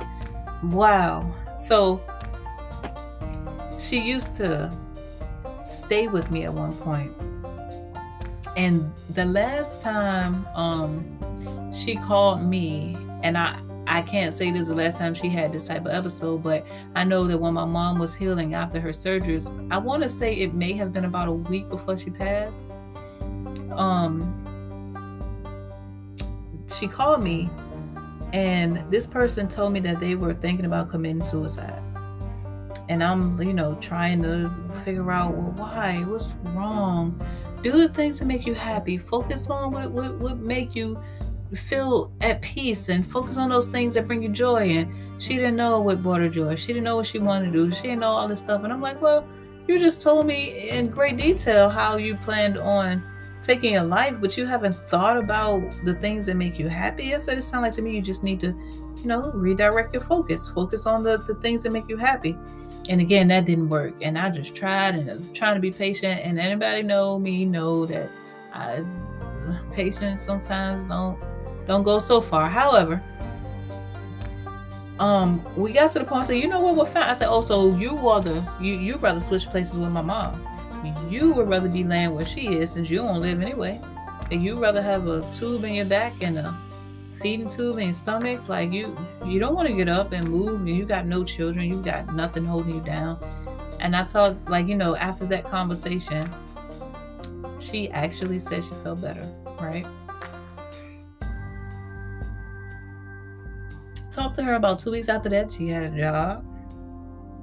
wow. 0.64 1.35
So, 1.59 2.00
she 3.78 4.00
used 4.00 4.35
to 4.37 4.75
stay 5.62 6.09
with 6.09 6.31
me 6.31 6.45
at 6.45 6.52
one 6.52 6.75
point 6.76 7.12
and 8.56 8.92
the 9.11 9.25
last 9.25 9.82
time 9.82 10.47
um 10.54 11.73
she 11.73 11.97
called 11.97 12.42
me 12.42 12.97
and 13.23 13.37
i 13.37 13.59
I 13.87 14.00
can't 14.02 14.32
say 14.32 14.50
this 14.50 14.62
is 14.62 14.68
the 14.68 14.75
last 14.75 14.97
time 14.97 15.12
she 15.12 15.28
had 15.28 15.52
this 15.52 15.66
type 15.66 15.85
of 15.87 15.92
episode, 15.92 16.42
but 16.42 16.64
I 16.94 17.04
know 17.04 17.26
that 17.26 17.37
when 17.37 17.54
my 17.54 17.64
mom 17.64 17.99
was 17.99 18.14
healing 18.14 18.54
after 18.54 18.80
her 18.80 18.90
surgeries, 18.90 19.50
I 19.73 19.78
want 19.78 20.02
to 20.04 20.09
say 20.09 20.35
it 20.35 20.54
may 20.54 20.73
have 20.75 20.92
been 20.92 21.04
about 21.04 21.28
a 21.28 21.32
week 21.32 21.68
before 21.68 21.99
she 21.99 22.11
passed. 22.11 22.61
Um, 23.73 24.38
she 26.75 26.87
called 26.87 27.23
me, 27.23 27.50
and 28.32 28.82
this 28.90 29.06
person 29.06 29.49
told 29.49 29.73
me 29.73 29.80
that 29.80 30.00
they 30.00 30.14
were 30.14 30.35
thinking 30.35 30.64
about 30.64 30.88
committing 30.88 31.23
suicide. 31.23 31.82
And 32.88 33.02
I'm, 33.02 33.40
you 33.42 33.52
know, 33.52 33.75
trying 33.80 34.23
to 34.23 34.50
figure 34.85 35.11
out, 35.11 35.35
well, 35.35 35.52
why? 35.56 36.02
What's 36.06 36.35
wrong? 36.54 37.21
Do 37.62 37.73
the 37.73 37.88
things 37.88 38.19
that 38.19 38.26
make 38.26 38.47
you 38.47 38.54
happy. 38.54 38.99
Focus 38.99 39.49
on 39.49 39.73
what, 39.73 39.90
what, 39.90 40.14
what 40.14 40.38
make 40.38 40.75
you 40.75 41.00
feel 41.54 42.12
at 42.21 42.40
peace 42.40 42.88
and 42.88 43.07
focus 43.07 43.37
on 43.37 43.49
those 43.49 43.66
things 43.66 43.95
that 43.95 44.07
bring 44.07 44.23
you 44.23 44.28
joy. 44.28 44.69
And 44.69 45.23
she 45.23 45.37
didn't 45.37 45.57
know 45.57 45.81
what 45.81 46.02
brought 46.02 46.21
her 46.21 46.28
joy. 46.28 46.57
She 46.57 46.69
didn't 46.69 46.85
know 46.85 46.97
what 46.97 47.07
she 47.07 47.19
wanted 47.19 47.47
to 47.47 47.52
do. 47.52 47.71
She 47.73 47.83
didn't 47.83 48.00
know 48.00 48.11
all 48.11 48.28
this 48.28 48.40
stuff. 48.40 48.64
And 48.64 48.73
i'm 48.73 48.81
like 48.81 49.00
well 49.00 49.26
you 49.69 49.78
just 49.78 50.02
told 50.02 50.26
me 50.26 50.71
in 50.71 50.88
great 50.88 51.16
detail 51.16 51.69
how 51.69 51.97
you 51.97 52.16
planned 52.16 52.59
on 52.59 53.02
taking 53.42 53.75
your 53.75 53.85
life 53.85 54.21
but 54.21 54.37
you 54.37 54.45
haven't 54.45 54.76
thought 54.88 55.16
about 55.16 55.62
the 55.85 55.95
things 55.95 56.26
that 56.26 56.37
make 56.37 56.59
you 56.59 56.69
happy. 56.69 57.14
I 57.14 57.19
said 57.19 57.38
it 57.38 57.42
sounded 57.42 57.69
like 57.69 57.75
to 57.75 57.83
me 57.83 57.95
you 57.95 58.02
just 58.02 58.23
need 58.23 58.40
to 58.40 58.49
you 58.49 59.07
know 59.07 59.31
redirect 59.35 59.95
your 59.95 60.02
focus. 60.02 60.49
Focus 60.49 60.87
on 60.87 61.02
the, 61.02 61.19
the 61.19 61.35
things 61.37 61.62
that 61.62 61.73
make 61.73 61.88
you 61.88 61.97
happy 61.97 62.37
and 62.89 63.01
again 63.01 63.29
that 63.29 63.45
didn't 63.45 63.69
work. 63.69 63.95
And 64.03 64.19
i 64.19 64.31
just 64.31 64.55
tried 64.55 64.95
and 64.95 65.11
i 65.11 65.15
was 65.15 65.31
trying 65.31 65.55
to 65.55 65.61
be 65.61 65.71
patient. 65.71 66.21
And 66.25 66.39
anybody 66.39 66.83
know 66.83 67.19
me 67.19 67.45
know 67.45 67.87
that 67.87 68.11
I, 68.53 68.85
patience 69.73 70.23
sometimes 70.23 70.85
don't 70.85 71.19
don't 71.67 71.83
go 71.83 71.99
so 71.99 72.21
far. 72.21 72.49
However 72.49 73.03
um 74.99 75.45
we 75.57 75.73
got 75.73 75.91
to 75.93 76.01
the 76.01 76.05
point 76.05 76.25
I 76.25 76.27
said 76.27 76.37
you 76.37 76.49
know 76.49 76.61
what 76.61 76.77
we're 76.77 76.87
fine 76.87 77.05
I 77.05 77.15
said 77.15 77.29
oh 77.29 77.41
so 77.41 77.75
you 77.77 77.97
rather 77.97 78.47
you 78.61 78.75
you 78.75 78.97
rather 78.97 79.21
switch 79.21 79.47
places 79.47 79.79
with 79.79 79.91
my 79.91 80.03
mom. 80.03 80.47
You 81.09 81.33
would 81.35 81.49
rather 81.49 81.69
be 81.69 81.85
laying 81.85 82.15
where 82.15 82.25
she 82.25 82.49
is 82.49 82.73
since 82.73 82.91
you 82.91 82.99
don't 82.99 83.21
live 83.21 83.41
anyway. 83.41 83.81
And 84.31 84.43
you'd 84.43 84.59
rather 84.59 84.83
have 84.83 85.07
a 85.07 85.31
tube 85.31 85.65
in 85.65 85.75
your 85.75 85.85
back 85.85 86.15
and 86.23 86.39
a 86.39 86.59
feeding 87.23 87.49
tube 87.49 87.79
your 87.79 87.93
stomach 87.93 88.41
like 88.49 88.73
you 88.73 88.97
you 89.25 89.38
don't 89.38 89.55
want 89.55 89.69
to 89.69 89.75
get 89.75 89.88
up 89.88 90.12
and 90.12 90.29
move 90.29 90.61
and 90.61 90.69
you 90.69 90.85
got 90.85 91.07
no 91.07 91.23
children 91.23 91.69
you 91.69 91.81
got 91.81 92.12
nothing 92.14 92.45
holding 92.45 92.75
you 92.75 92.81
down. 92.81 93.17
And 93.81 93.95
i 93.97 94.05
talked 94.05 94.49
like 94.50 94.67
you 94.67 94.75
know 94.75 94.97
after 94.97 95.25
that 95.26 95.45
conversation 95.45 96.29
she 97.61 97.88
actually 97.91 98.41
said 98.41 98.64
she 98.64 98.71
felt 98.83 99.00
better 99.00 99.23
right? 99.61 99.87
Talked 104.11 104.35
to 104.37 104.43
her 104.43 104.55
about 104.55 104.81
two 104.81 104.91
weeks 104.91 105.09
after 105.09 105.29
that 105.29 105.50
she 105.52 105.69
had 105.69 105.85
a 105.85 105.97
job. 105.97 106.45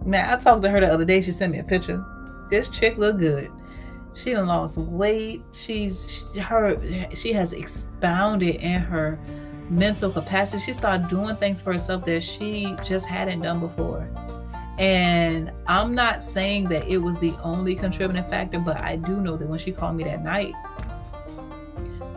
Man 0.05 0.29
i 0.29 0.41
talked 0.41 0.61
to 0.63 0.69
her 0.69 0.81
the 0.81 0.87
other 0.87 1.05
day 1.05 1.21
she 1.21 1.31
sent 1.31 1.53
me 1.53 1.59
a 1.59 1.63
picture. 1.63 2.03
This 2.49 2.69
chick 2.69 2.97
look 2.97 3.17
good. 3.17 3.49
She 4.15 4.33
done 4.33 4.47
lost 4.47 4.77
weight. 4.77 5.41
She's 5.53 6.35
her 6.37 6.77
she 7.15 7.31
has 7.31 7.53
expounded 7.53 8.55
in 8.55 8.81
her 8.81 9.17
mental 9.69 10.11
capacity. 10.11 10.61
She 10.63 10.73
started 10.73 11.07
doing 11.07 11.35
things 11.35 11.61
for 11.61 11.73
herself 11.73 12.05
that 12.05 12.21
she 12.21 12.75
just 12.85 13.05
hadn't 13.05 13.41
done 13.41 13.59
before. 13.59 14.07
And 14.77 15.51
I'm 15.67 15.93
not 15.93 16.23
saying 16.23 16.69
that 16.69 16.87
it 16.87 16.97
was 16.97 17.19
the 17.19 17.33
only 17.43 17.75
contributing 17.75 18.23
factor, 18.23 18.59
but 18.59 18.81
I 18.81 18.95
do 18.95 19.17
know 19.17 19.35
that 19.35 19.47
when 19.47 19.59
she 19.59 19.71
called 19.71 19.97
me 19.97 20.05
that 20.05 20.23
night, 20.23 20.53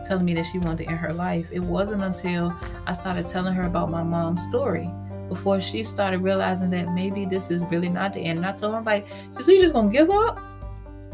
telling 0.05 0.25
me 0.25 0.33
that 0.35 0.45
she 0.45 0.59
wanted 0.59 0.85
to 0.85 0.89
end 0.89 0.99
her 0.99 1.13
life, 1.13 1.47
it 1.51 1.59
wasn't 1.59 2.03
until 2.03 2.55
I 2.87 2.93
started 2.93 3.27
telling 3.27 3.53
her 3.53 3.63
about 3.63 3.91
my 3.91 4.03
mom's 4.03 4.43
story 4.43 4.89
before 5.27 5.59
she 5.59 5.83
started 5.83 6.19
realizing 6.21 6.69
that 6.69 6.89
maybe 6.93 7.25
this 7.25 7.49
is 7.49 7.63
really 7.65 7.89
not 7.89 8.13
the 8.13 8.19
end. 8.19 8.39
And 8.39 8.45
I 8.45 8.53
told 8.53 8.73
her, 8.73 8.79
I'm 8.79 8.85
like, 8.85 9.07
so 9.41 9.51
you 9.51 9.59
just 9.59 9.73
gonna 9.73 9.91
give 9.91 10.09
up? 10.09 10.39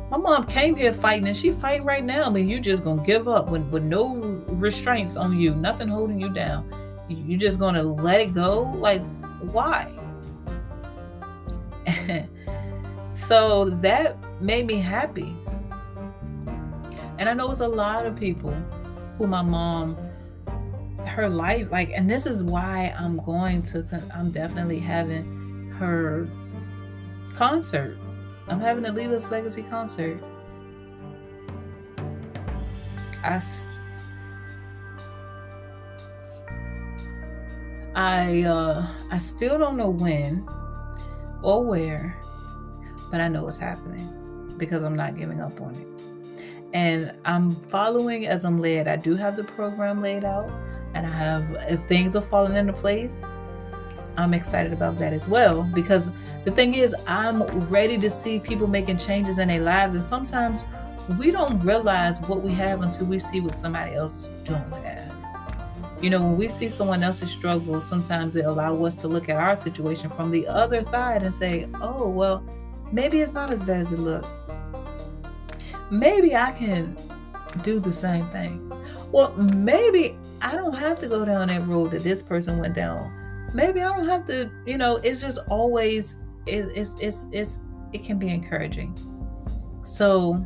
My 0.09 0.17
mom 0.17 0.45
came 0.47 0.75
here 0.75 0.91
fighting 0.91 1.27
and 1.27 1.37
she 1.37 1.51
fighting 1.51 1.85
right 1.85 2.03
now. 2.03 2.23
I 2.23 2.29
mean, 2.29 2.49
you 2.49 2.59
just 2.59 2.83
gonna 2.83 3.03
give 3.03 3.27
up 3.27 3.49
with, 3.49 3.63
with 3.69 3.83
no 3.83 4.15
restraints 4.47 5.15
on 5.15 5.37
you, 5.39 5.53
nothing 5.53 5.87
holding 5.87 6.19
you 6.19 6.33
down. 6.33 6.73
You 7.07 7.37
just 7.37 7.59
gonna 7.59 7.83
let 7.83 8.19
it 8.19 8.33
go? 8.33 8.61
Like, 8.61 9.03
why? 9.41 9.91
so 13.13 13.69
that 13.81 14.17
made 14.41 14.65
me 14.65 14.75
happy. 14.75 15.35
And 17.19 17.29
I 17.29 17.33
know 17.33 17.51
it's 17.51 17.59
a 17.59 17.67
lot 17.67 18.05
of 18.05 18.15
people 18.15 18.53
who 19.17 19.27
my 19.27 19.41
mom 19.41 19.97
her 21.05 21.29
life 21.29 21.71
like 21.71 21.89
and 21.91 22.09
this 22.09 22.25
is 22.25 22.43
why 22.43 22.93
i'm 22.97 23.17
going 23.23 23.61
to 23.61 23.85
i'm 24.13 24.31
definitely 24.31 24.79
having 24.79 25.71
her 25.77 26.29
concert 27.35 27.97
i'm 28.49 28.59
having 28.59 28.85
a 28.85 28.91
Lela's 28.91 29.29
legacy 29.31 29.63
concert. 29.63 30.21
I 33.23 33.41
i 37.95 38.43
uh 38.43 38.87
i 39.11 39.17
still 39.17 39.57
don't 39.57 39.75
know 39.75 39.89
when 39.89 40.47
or 41.41 41.63
where 41.63 42.17
but 43.11 43.19
i 43.19 43.27
know 43.27 43.47
it's 43.47 43.57
happening 43.57 44.53
because 44.57 44.83
i'm 44.83 44.95
not 44.95 45.17
giving 45.17 45.41
up 45.41 45.59
on 45.59 45.75
it. 45.75 45.87
And 46.73 47.13
i'm 47.25 47.51
following 47.51 48.27
as 48.27 48.45
i'm 48.45 48.61
led. 48.61 48.87
I 48.87 48.95
do 48.95 49.15
have 49.15 49.35
the 49.35 49.43
program 49.43 50.01
laid 50.01 50.23
out 50.23 50.49
and 50.93 51.05
I 51.05 51.11
have 51.11 51.87
things 51.87 52.15
are 52.15 52.21
falling 52.21 52.55
into 52.55 52.73
place, 52.73 53.21
I'm 54.17 54.33
excited 54.33 54.73
about 54.73 54.99
that 54.99 55.13
as 55.13 55.27
well 55.27 55.63
because 55.73 56.09
the 56.45 56.51
thing 56.51 56.75
is, 56.75 56.95
I'm 57.07 57.43
ready 57.69 57.97
to 57.97 58.09
see 58.09 58.39
people 58.39 58.67
making 58.67 58.97
changes 58.97 59.39
in 59.39 59.49
their 59.49 59.61
lives, 59.61 59.95
and 59.95 60.03
sometimes 60.03 60.65
we 61.17 61.31
don't 61.31 61.59
realize 61.59 62.19
what 62.21 62.41
we 62.41 62.53
have 62.53 62.81
until 62.81 63.07
we 63.07 63.19
see 63.19 63.41
what 63.41 63.55
somebody 63.55 63.95
else 63.95 64.27
don't 64.45 64.71
have. 64.83 65.11
You 66.01 66.09
know, 66.09 66.21
when 66.21 66.37
we 66.37 66.47
see 66.47 66.69
someone 66.69 67.03
else's 67.03 67.29
struggle, 67.29 67.81
sometimes 67.81 68.35
it 68.37 68.45
allows 68.45 68.85
us 68.85 69.01
to 69.01 69.09
look 69.09 69.27
at 69.27 69.35
our 69.35 69.55
situation 69.55 70.09
from 70.09 70.31
the 70.31 70.47
other 70.47 70.81
side 70.81 71.23
and 71.23 71.33
say, 71.33 71.67
"Oh, 71.81 72.09
well, 72.09 72.43
maybe 72.91 73.19
it's 73.19 73.33
not 73.33 73.51
as 73.51 73.61
bad 73.61 73.81
as 73.81 73.91
it 73.91 73.99
looks. 73.99 74.27
Maybe 75.91 76.35
I 76.35 76.51
can 76.51 76.95
do 77.63 77.79
the 77.79 77.91
same 77.91 78.27
thing. 78.29 78.71
Well, 79.11 79.33
maybe 79.35 80.17
I 80.41 80.55
don't 80.55 80.73
have 80.73 80.99
to 81.01 81.07
go 81.07 81.25
down 81.25 81.49
that 81.49 81.67
road 81.67 81.91
that 81.91 82.03
this 82.03 82.23
person 82.23 82.59
went 82.59 82.75
down. 82.75 83.11
Maybe 83.53 83.81
I 83.81 83.95
don't 83.95 84.07
have 84.07 84.25
to, 84.27 84.51
you 84.65 84.77
know, 84.77 84.97
it's 84.97 85.21
just 85.21 85.39
always 85.49 86.15
it, 86.45 86.71
it's 86.75 86.95
it's 86.99 87.27
it's 87.31 87.59
it 87.93 88.03
can 88.03 88.19
be 88.19 88.29
encouraging. 88.29 88.97
So 89.83 90.45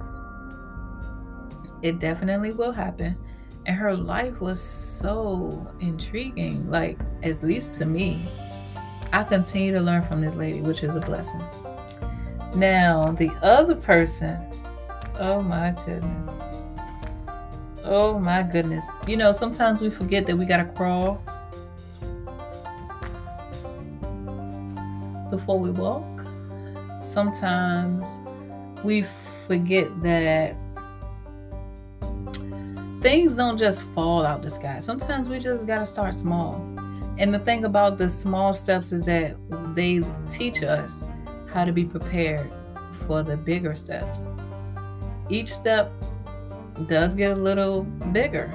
it 1.81 1.99
definitely 1.99 2.51
will 2.51 2.71
happen. 2.71 3.17
And 3.65 3.75
her 3.75 3.95
life 3.95 4.41
was 4.41 4.61
so 4.61 5.73
intriguing, 5.79 6.69
like 6.69 6.97
at 7.23 7.43
least 7.43 7.73
to 7.75 7.85
me. 7.85 8.21
I 9.11 9.23
continue 9.23 9.71
to 9.73 9.79
learn 9.79 10.03
from 10.03 10.21
this 10.21 10.35
lady, 10.35 10.61
which 10.61 10.83
is 10.83 10.95
a 10.95 10.99
blessing. 10.99 11.43
Now, 12.55 13.11
the 13.11 13.29
other 13.41 13.75
person, 13.75 14.39
oh 15.19 15.41
my 15.41 15.75
goodness. 15.85 16.29
Oh 17.83 18.17
my 18.17 18.43
goodness. 18.43 18.85
You 19.07 19.17
know, 19.17 19.31
sometimes 19.31 19.81
we 19.81 19.89
forget 19.89 20.25
that 20.25 20.37
we 20.37 20.45
got 20.45 20.57
to 20.57 20.65
crawl 20.65 21.21
before 25.35 25.59
we 25.59 25.71
walk. 25.71 26.25
Sometimes 27.01 28.21
we 28.83 29.03
forget 29.47 29.87
that 30.03 30.55
things 33.01 33.35
don't 33.35 33.57
just 33.57 33.81
fall 33.95 34.23
out 34.23 34.43
the 34.43 34.51
sky. 34.51 34.77
Sometimes 34.77 35.27
we 35.29 35.39
just 35.39 35.65
got 35.65 35.79
to 35.79 35.87
start 35.87 36.13
small. 36.13 36.55
And 37.17 37.33
the 37.33 37.39
thing 37.39 37.65
about 37.65 37.97
the 37.97 38.09
small 38.11 38.53
steps 38.53 38.91
is 38.91 39.01
that 39.03 39.35
they 39.75 40.03
teach 40.29 40.61
us 40.61 41.07
how 41.51 41.65
to 41.65 41.71
be 41.71 41.83
prepared 41.83 42.51
for 43.07 43.23
the 43.23 43.35
bigger 43.35 43.73
steps. 43.73 44.35
Each 45.29 45.51
step 45.51 45.91
does 46.87 47.15
get 47.15 47.31
a 47.31 47.35
little 47.35 47.83
bigger. 48.11 48.53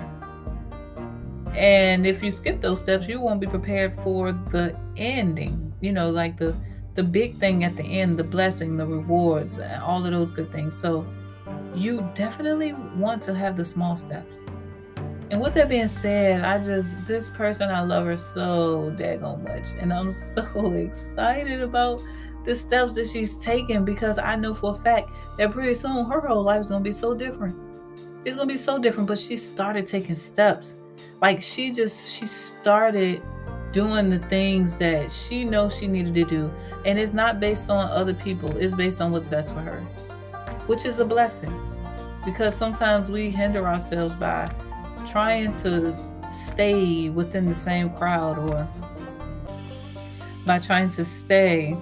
And 1.57 2.07
if 2.07 2.23
you 2.23 2.31
skip 2.31 2.61
those 2.61 2.79
steps, 2.79 3.09
you 3.09 3.21
won't 3.21 3.41
be 3.41 3.49
prepared 3.49 4.01
for 4.05 4.31
the 4.31 4.77
ending. 4.97 5.73
You 5.81 5.93
know, 5.93 6.11
like 6.11 6.37
the 6.37 6.57
the 6.99 7.05
big 7.05 7.39
thing 7.39 7.63
at 7.63 7.77
the 7.77 7.85
end, 7.85 8.19
the 8.19 8.25
blessing, 8.25 8.77
the 8.77 8.85
rewards, 8.85 9.61
all 9.85 10.05
of 10.05 10.11
those 10.11 10.33
good 10.33 10.51
things. 10.51 10.77
So 10.77 11.07
you 11.73 12.11
definitely 12.13 12.73
want 12.73 13.23
to 13.23 13.35
have 13.37 13.57
the 13.57 13.65
small 13.65 13.95
steps. 13.95 14.45
And 15.31 15.41
with 15.41 15.55
that 15.55 15.69
being 15.69 15.87
said, 15.87 16.43
I 16.43 16.61
just 16.61 17.07
this 17.07 17.29
person 17.29 17.71
I 17.71 17.83
love 17.85 18.07
her 18.07 18.17
so 18.17 18.93
daggone 18.99 19.45
much. 19.45 19.69
And 19.79 19.93
I'm 19.93 20.11
so 20.35 20.73
excited 20.73 21.63
about 21.63 22.03
the 22.45 22.57
steps 22.57 22.97
that 22.97 23.07
she's 23.07 23.37
taking 23.45 23.85
because 23.85 24.19
I 24.19 24.35
know 24.35 24.53
for 24.53 24.75
a 24.75 24.79
fact 24.79 25.09
that 25.39 25.53
pretty 25.53 25.75
soon 25.75 26.05
her 26.11 26.21
whole 26.21 26.43
life 26.43 26.63
is 26.63 26.67
gonna 26.67 26.83
be 26.83 26.91
so 26.91 27.15
different 27.15 27.57
it's 28.25 28.37
gonna 28.37 28.49
be 28.49 28.57
so 28.57 28.77
different. 28.79 29.07
But 29.07 29.19
she 29.19 29.37
started 29.37 29.87
taking 29.87 30.17
steps. 30.17 30.79
Like 31.23 31.41
she 31.41 31.73
just 31.73 32.13
she 32.13 32.27
started 32.27 33.23
doing 33.73 34.11
the 34.11 34.19
things 34.29 34.77
that 34.77 35.11
she 35.11 35.45
knows 35.45 35.77
she 35.77 35.87
needed 35.87 36.15
to 36.15 36.25
do. 36.25 36.53
And 36.85 36.99
it's 36.99 37.13
not 37.13 37.41
based 37.41 37.71
on 37.71 37.91
other 37.91 38.15
people, 38.15 38.57
it's 38.57 38.75
based 38.75 39.01
on 39.01 39.13
what's 39.13 39.27
best 39.27 39.53
for 39.53 39.61
her. 39.61 39.81
Which 40.67 40.85
is 40.85 41.01
a 41.01 41.05
blessing. 41.05 41.53
Because 42.25 42.55
sometimes 42.55 43.11
we 43.11 43.31
hinder 43.31 43.67
ourselves 43.67 44.15
by 44.15 44.53
trying 45.07 45.55
to 45.63 45.97
stay 46.33 47.09
within 47.09 47.49
the 47.49 47.55
same 47.55 47.91
crowd 47.91 48.39
or 48.39 48.69
by 50.45 50.59
trying 50.59 50.89
to 50.89 51.05
stay 51.05 51.77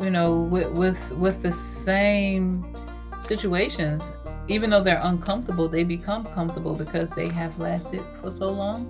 you 0.00 0.10
know 0.10 0.40
with 0.42 0.68
with 0.72 1.12
with 1.12 1.42
the 1.42 1.52
same 1.52 2.74
situations 3.20 4.02
even 4.48 4.70
though 4.70 4.82
they're 4.82 5.00
uncomfortable, 5.02 5.68
they 5.68 5.82
become 5.82 6.24
comfortable 6.26 6.74
because 6.74 7.10
they 7.10 7.28
have 7.28 7.58
lasted 7.58 8.02
for 8.20 8.30
so 8.30 8.50
long. 8.50 8.88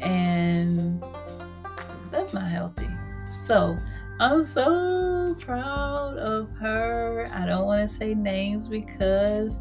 And 0.00 1.02
that's 2.10 2.34
not 2.34 2.50
healthy. 2.50 2.88
So 3.30 3.78
I'm 4.20 4.44
so 4.44 5.36
proud 5.38 6.18
of 6.18 6.50
her. 6.58 7.30
I 7.32 7.46
don't 7.46 7.66
want 7.66 7.88
to 7.88 7.94
say 7.94 8.14
names 8.14 8.66
because 8.66 9.60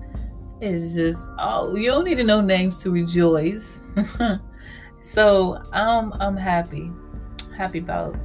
it's 0.59 0.95
just 0.95 1.29
oh 1.37 1.75
you 1.75 1.85
don't 1.85 2.03
need 2.03 2.15
to 2.15 2.23
know 2.23 2.41
names 2.41 2.81
to 2.83 2.91
rejoice. 2.91 3.95
so 5.03 5.63
I'm 5.71 6.13
I'm 6.13 6.35
happy. 6.35 6.91
Happy 7.55 7.79
about 7.79 8.15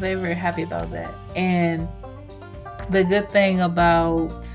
very, 0.00 0.14
very 0.14 0.34
happy 0.34 0.62
about 0.62 0.90
that. 0.92 1.12
And 1.36 1.86
the 2.90 3.04
good 3.04 3.28
thing 3.30 3.60
about 3.60 4.46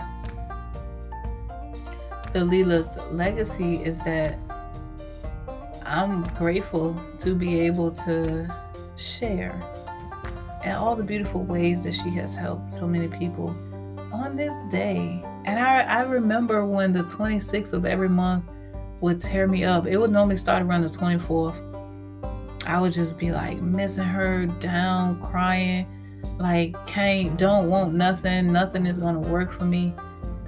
the 2.34 2.44
Lela's 2.44 2.98
legacy 3.12 3.84
is 3.84 4.00
that 4.00 4.40
I'm 5.86 6.24
grateful 6.36 7.00
to 7.20 7.36
be 7.36 7.60
able 7.62 7.92
to 7.92 8.54
share 8.96 9.62
and 10.66 10.76
all 10.76 10.96
the 10.96 11.04
beautiful 11.04 11.44
ways 11.44 11.84
that 11.84 11.94
she 11.94 12.10
has 12.10 12.36
helped 12.36 12.72
so 12.72 12.88
many 12.88 13.08
people 13.08 13.50
on 14.12 14.36
this 14.36 14.58
day. 14.72 15.24
And 15.46 15.60
I, 15.60 15.82
I 15.84 16.02
remember 16.02 16.66
when 16.66 16.92
the 16.92 17.04
26th 17.04 17.72
of 17.72 17.86
every 17.86 18.10
month 18.10 18.46
would 19.00 19.22
tear 19.22 19.48
me 19.48 19.64
up. 19.64 19.86
It 19.86 19.98
would 19.98 20.12
normally 20.12 20.38
start 20.38 20.64
around 20.64 20.82
the 20.82 20.88
24th. 20.88 21.62
I 22.66 22.82
would 22.82 22.94
just 22.94 23.20
be 23.20 23.32
like 23.32 23.62
missing 23.62 24.06
her 24.06 24.48
down, 24.48 25.22
crying, 25.22 25.86
like 26.40 26.76
can't, 26.88 27.38
don't 27.38 27.70
want 27.70 27.94
nothing, 27.94 28.52
nothing 28.52 28.88
is 28.88 28.98
gonna 28.98 29.20
work 29.20 29.52
for 29.52 29.66
me 29.66 29.94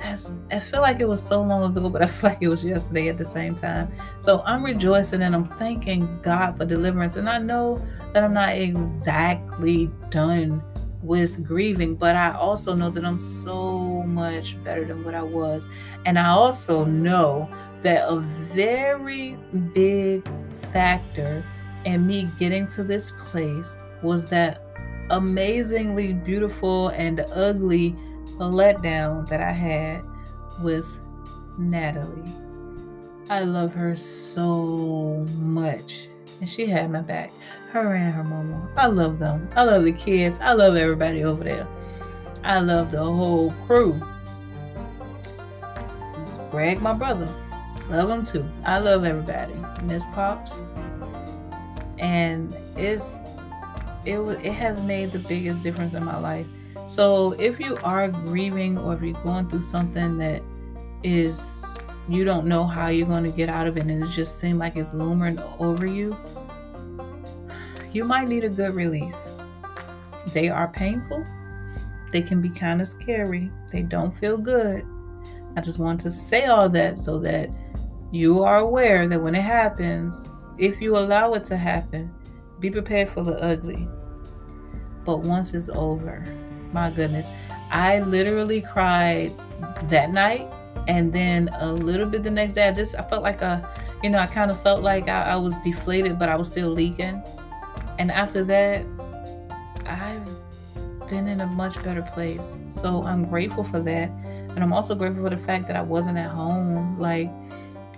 that's 0.08 0.36
I 0.52 0.60
feel 0.60 0.82
like 0.82 1.00
it 1.00 1.08
was 1.08 1.22
so 1.22 1.42
long 1.42 1.64
ago, 1.66 1.90
but 1.90 2.02
I 2.02 2.08
feel 2.08 2.30
like 2.30 2.40
it 2.42 2.48
was 2.48 2.64
yesterday 2.64 3.10
at 3.10 3.18
the 3.18 3.26
same 3.26 3.56
time. 3.56 3.92
So 4.20 4.42
I'm 4.46 4.64
rejoicing 4.64 5.22
and 5.22 5.36
I'm 5.36 5.46
thanking 5.58 6.20
God 6.22 6.58
for 6.58 6.66
deliverance. 6.66 7.16
And 7.16 7.30
I 7.30 7.38
know 7.38 7.86
that 8.14 8.24
I'm 8.24 8.34
not 8.34 8.56
exactly 8.56 9.92
done 10.10 10.64
with 11.04 11.46
grieving, 11.46 11.96
but 11.96 12.16
I 12.16 12.32
also 12.32 12.74
know 12.74 12.90
that 12.90 13.06
I'm 13.06 13.18
so 13.18 14.04
much 14.04 14.62
better 14.64 14.86
than 14.86 15.04
what 15.04 15.14
I 15.14 15.24
was. 15.24 15.68
And 16.06 16.18
I 16.18 16.30
also 16.30 16.86
know 16.86 17.50
that 17.84 18.08
a 18.10 18.20
very 18.20 19.38
big 19.74 20.28
factor 20.72 21.44
in 21.86 22.08
me 22.08 22.30
getting 22.40 22.68
to 22.68 22.84
this 22.84 23.12
place 23.28 23.78
was 24.02 24.26
that 24.28 24.64
amazingly 25.10 26.14
beautiful 26.14 26.90
and 26.90 27.26
ugly 27.32 27.96
letdown 28.46 29.28
that 29.30 29.42
I 29.42 29.52
had 29.52 30.04
with 30.62 31.00
Natalie. 31.58 32.34
I 33.30 33.42
love 33.42 33.74
her 33.74 33.96
so 33.96 35.26
much. 35.38 36.08
And 36.40 36.50
she 36.50 36.68
had 36.68 36.92
my 36.92 37.02
back. 37.02 37.32
Her 37.72 37.96
and 37.96 38.14
her 38.14 38.24
mama. 38.24 38.70
I 38.78 38.88
love 38.88 39.20
them. 39.20 39.50
I 39.56 39.64
love 39.64 39.84
the 39.84 39.92
kids. 39.92 40.40
I 40.40 40.54
love 40.54 40.76
everybody 40.76 41.24
over 41.24 41.44
there. 41.44 41.68
I 42.44 42.60
love 42.60 42.92
the 42.92 43.04
whole 43.04 43.52
crew. 43.66 44.00
Greg, 46.52 46.82
my 46.82 46.94
brother. 46.94 47.28
Love 47.90 48.10
him 48.10 48.24
too. 48.24 48.50
I 48.64 48.80
love 48.80 49.04
everybody. 49.04 49.56
Miss 49.84 50.06
Pops. 50.14 50.62
And 51.98 52.56
it's 52.76 53.24
it 54.06 54.20
it 54.20 54.54
has 54.54 54.80
made 54.82 55.12
the 55.12 55.20
biggest 55.20 55.64
difference 55.64 55.94
in 55.94 56.04
my 56.04 56.18
life. 56.18 56.48
So 56.88 57.34
if 57.34 57.60
you 57.60 57.78
are 57.84 58.08
grieving 58.08 58.78
or 58.78 58.94
if 58.94 59.02
you're 59.02 59.22
going 59.22 59.50
through 59.50 59.62
something 59.62 60.18
that 60.20 60.42
is 61.04 61.62
you 62.08 62.24
don't 62.24 62.48
know 62.48 62.64
how 62.64 62.88
you're 62.88 63.06
going 63.06 63.26
to 63.26 63.30
get 63.30 63.50
out 63.50 63.68
of 63.68 63.76
it 63.76 63.82
and 63.82 64.04
it 64.04 64.10
just 64.10 64.40
seems 64.40 64.58
like 64.58 64.78
it's 64.78 64.94
looming 64.94 65.38
over 65.60 65.86
you, 65.86 66.16
you 67.92 68.06
might 68.06 68.30
need 68.30 68.46
a 68.46 68.50
good 68.50 68.74
release. 68.74 69.30
They 70.34 70.48
are 70.48 70.70
painful. 70.70 71.26
They 72.14 72.22
can 72.22 72.42
be 72.42 72.50
kind 72.50 72.80
of 72.80 72.88
scary. 72.88 73.52
They 73.70 73.82
don't 73.82 74.18
feel 74.18 74.38
good. 74.38 74.86
I 75.58 75.62
just 75.62 75.80
want 75.80 76.00
to 76.02 76.10
say 76.10 76.46
all 76.46 76.70
that 76.70 77.00
so 77.00 77.20
that 77.20 77.50
you 78.14 78.44
are 78.44 78.60
aware 78.60 79.08
that 79.08 79.22
when 79.22 79.36
it 79.36 79.42
happens, 79.42 80.26
if 80.58 80.80
you 80.80 80.96
allow 80.96 81.34
it 81.34 81.44
to 81.46 81.58
happen, 81.58 82.14
be 82.62 82.72
prepared 82.72 83.10
for 83.10 83.24
the 83.24 83.38
ugly. 83.44 83.90
But 85.04 85.20
once 85.20 85.54
it's 85.54 85.70
over, 85.70 86.24
my 86.74 86.90
goodness, 86.92 87.28
I 87.72 88.00
literally 88.00 88.62
cried 88.62 89.34
that 89.86 90.12
night 90.12 90.48
and 90.88 91.12
then 91.12 91.50
a 91.60 91.72
little 91.72 92.06
bit 92.06 92.24
the 92.24 92.32
next 92.32 92.54
day. 92.54 92.68
I 92.68 92.72
just 92.72 92.96
I 92.98 93.04
felt 93.04 93.24
like 93.24 93.42
a, 93.42 93.68
you 94.04 94.10
know, 94.10 94.20
I 94.20 94.28
kind 94.28 94.52
of 94.52 94.62
felt 94.62 94.82
like 94.82 95.10
I, 95.10 95.24
I 95.24 95.36
was 95.36 95.58
deflated, 95.60 96.18
but 96.18 96.30
I 96.30 96.36
was 96.36 96.48
still 96.48 96.70
leaking. 96.70 97.22
And 98.00 98.12
after 98.12 98.44
that, 98.46 98.86
I've 99.86 100.26
been 101.10 101.28
in 101.28 101.42
a 101.42 101.48
much 101.48 101.82
better 101.84 102.02
place. 102.02 102.58
So 102.68 103.04
I'm 103.04 103.26
grateful 103.26 103.64
for 103.64 103.80
that. 103.82 104.10
And 104.10 104.60
I'm 104.60 104.74
also 104.74 104.96
grateful 104.96 105.24
for 105.24 105.30
the 105.30 105.38
fact 105.38 105.68
that 105.68 105.76
I 105.76 105.82
wasn't 105.82 106.18
at 106.18 106.32
home. 106.32 107.00
Like 107.00 107.32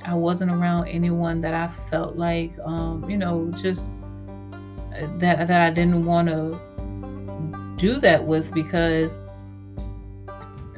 I 0.05 0.13
wasn't 0.13 0.51
around 0.51 0.87
anyone 0.87 1.41
that 1.41 1.53
I 1.53 1.67
felt 1.89 2.15
like, 2.15 2.53
um, 2.63 3.09
you 3.09 3.17
know, 3.17 3.51
just 3.61 3.89
uh, 4.95 5.07
that 5.17 5.47
that 5.47 5.61
I 5.61 5.69
didn't 5.69 6.05
want 6.05 6.27
to 6.29 6.59
do 7.79 7.95
that 7.95 8.23
with 8.23 8.53
because, 8.53 9.17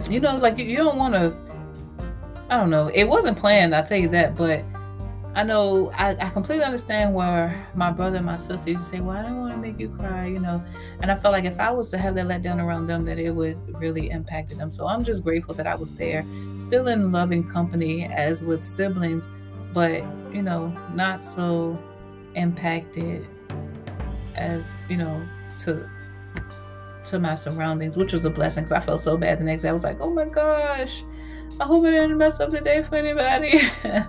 you 0.09 0.19
know, 0.19 0.37
like 0.37 0.57
you, 0.57 0.65
you 0.65 0.77
don't 0.77 0.97
want 0.97 1.13
to. 1.15 1.35
I 2.49 2.57
don't 2.57 2.69
know. 2.69 2.89
It 2.93 3.05
wasn't 3.05 3.37
planned. 3.37 3.73
i'll 3.73 3.83
tell 3.83 3.97
you 3.97 4.09
that, 4.09 4.35
but 4.35 4.63
I 5.33 5.43
know 5.43 5.89
I, 5.95 6.09
I 6.19 6.29
completely 6.29 6.65
understand 6.65 7.13
where 7.13 7.65
my 7.73 7.89
brother 7.89 8.17
and 8.17 8.25
my 8.25 8.35
sister 8.35 8.71
used 8.71 8.83
to 8.83 8.89
say, 8.89 8.99
Well, 8.99 9.17
I 9.17 9.23
don't 9.23 9.37
want 9.37 9.53
to 9.53 9.57
make 9.57 9.79
you 9.79 9.87
cry, 9.87 10.25
you 10.25 10.39
know. 10.39 10.61
And 10.99 11.09
I 11.09 11.15
felt 11.15 11.31
like 11.31 11.45
if 11.45 11.59
I 11.59 11.71
was 11.71 11.89
to 11.91 11.97
have 11.97 12.15
that 12.15 12.27
let 12.27 12.41
down 12.41 12.59
around 12.59 12.87
them, 12.87 13.05
that 13.05 13.17
it 13.17 13.31
would 13.31 13.57
really 13.79 14.09
impact 14.09 14.55
them. 14.55 14.69
So 14.69 14.87
I'm 14.87 15.03
just 15.03 15.23
grateful 15.23 15.55
that 15.55 15.67
I 15.67 15.75
was 15.75 15.93
there, 15.93 16.25
still 16.57 16.87
in 16.89 17.13
loving 17.13 17.47
company 17.47 18.05
as 18.07 18.43
with 18.43 18.65
siblings, 18.65 19.29
but 19.73 20.03
you 20.33 20.41
know, 20.41 20.67
not 20.93 21.23
so 21.23 21.79
impacted 22.35 23.25
as, 24.35 24.75
you 24.89 24.97
know, 24.97 25.25
to 25.59 25.89
to 27.05 27.19
my 27.19 27.35
surroundings, 27.35 27.97
which 27.97 28.13
was 28.13 28.25
a 28.25 28.29
blessing 28.29 28.63
because 28.63 28.71
I 28.71 28.85
felt 28.85 29.01
so 29.01 29.17
bad 29.17 29.39
the 29.39 29.43
next 29.43 29.63
day. 29.63 29.69
I 29.69 29.73
was 29.73 29.83
like, 29.83 29.99
Oh 29.99 30.09
my 30.09 30.25
gosh, 30.25 31.03
I 31.59 31.65
hope 31.65 31.85
I 31.85 31.91
didn't 31.91 32.17
mess 32.17 32.39
up 32.39 32.51
the 32.51 32.61
day 32.61 32.83
for 32.83 32.95
anybody. 32.95 33.61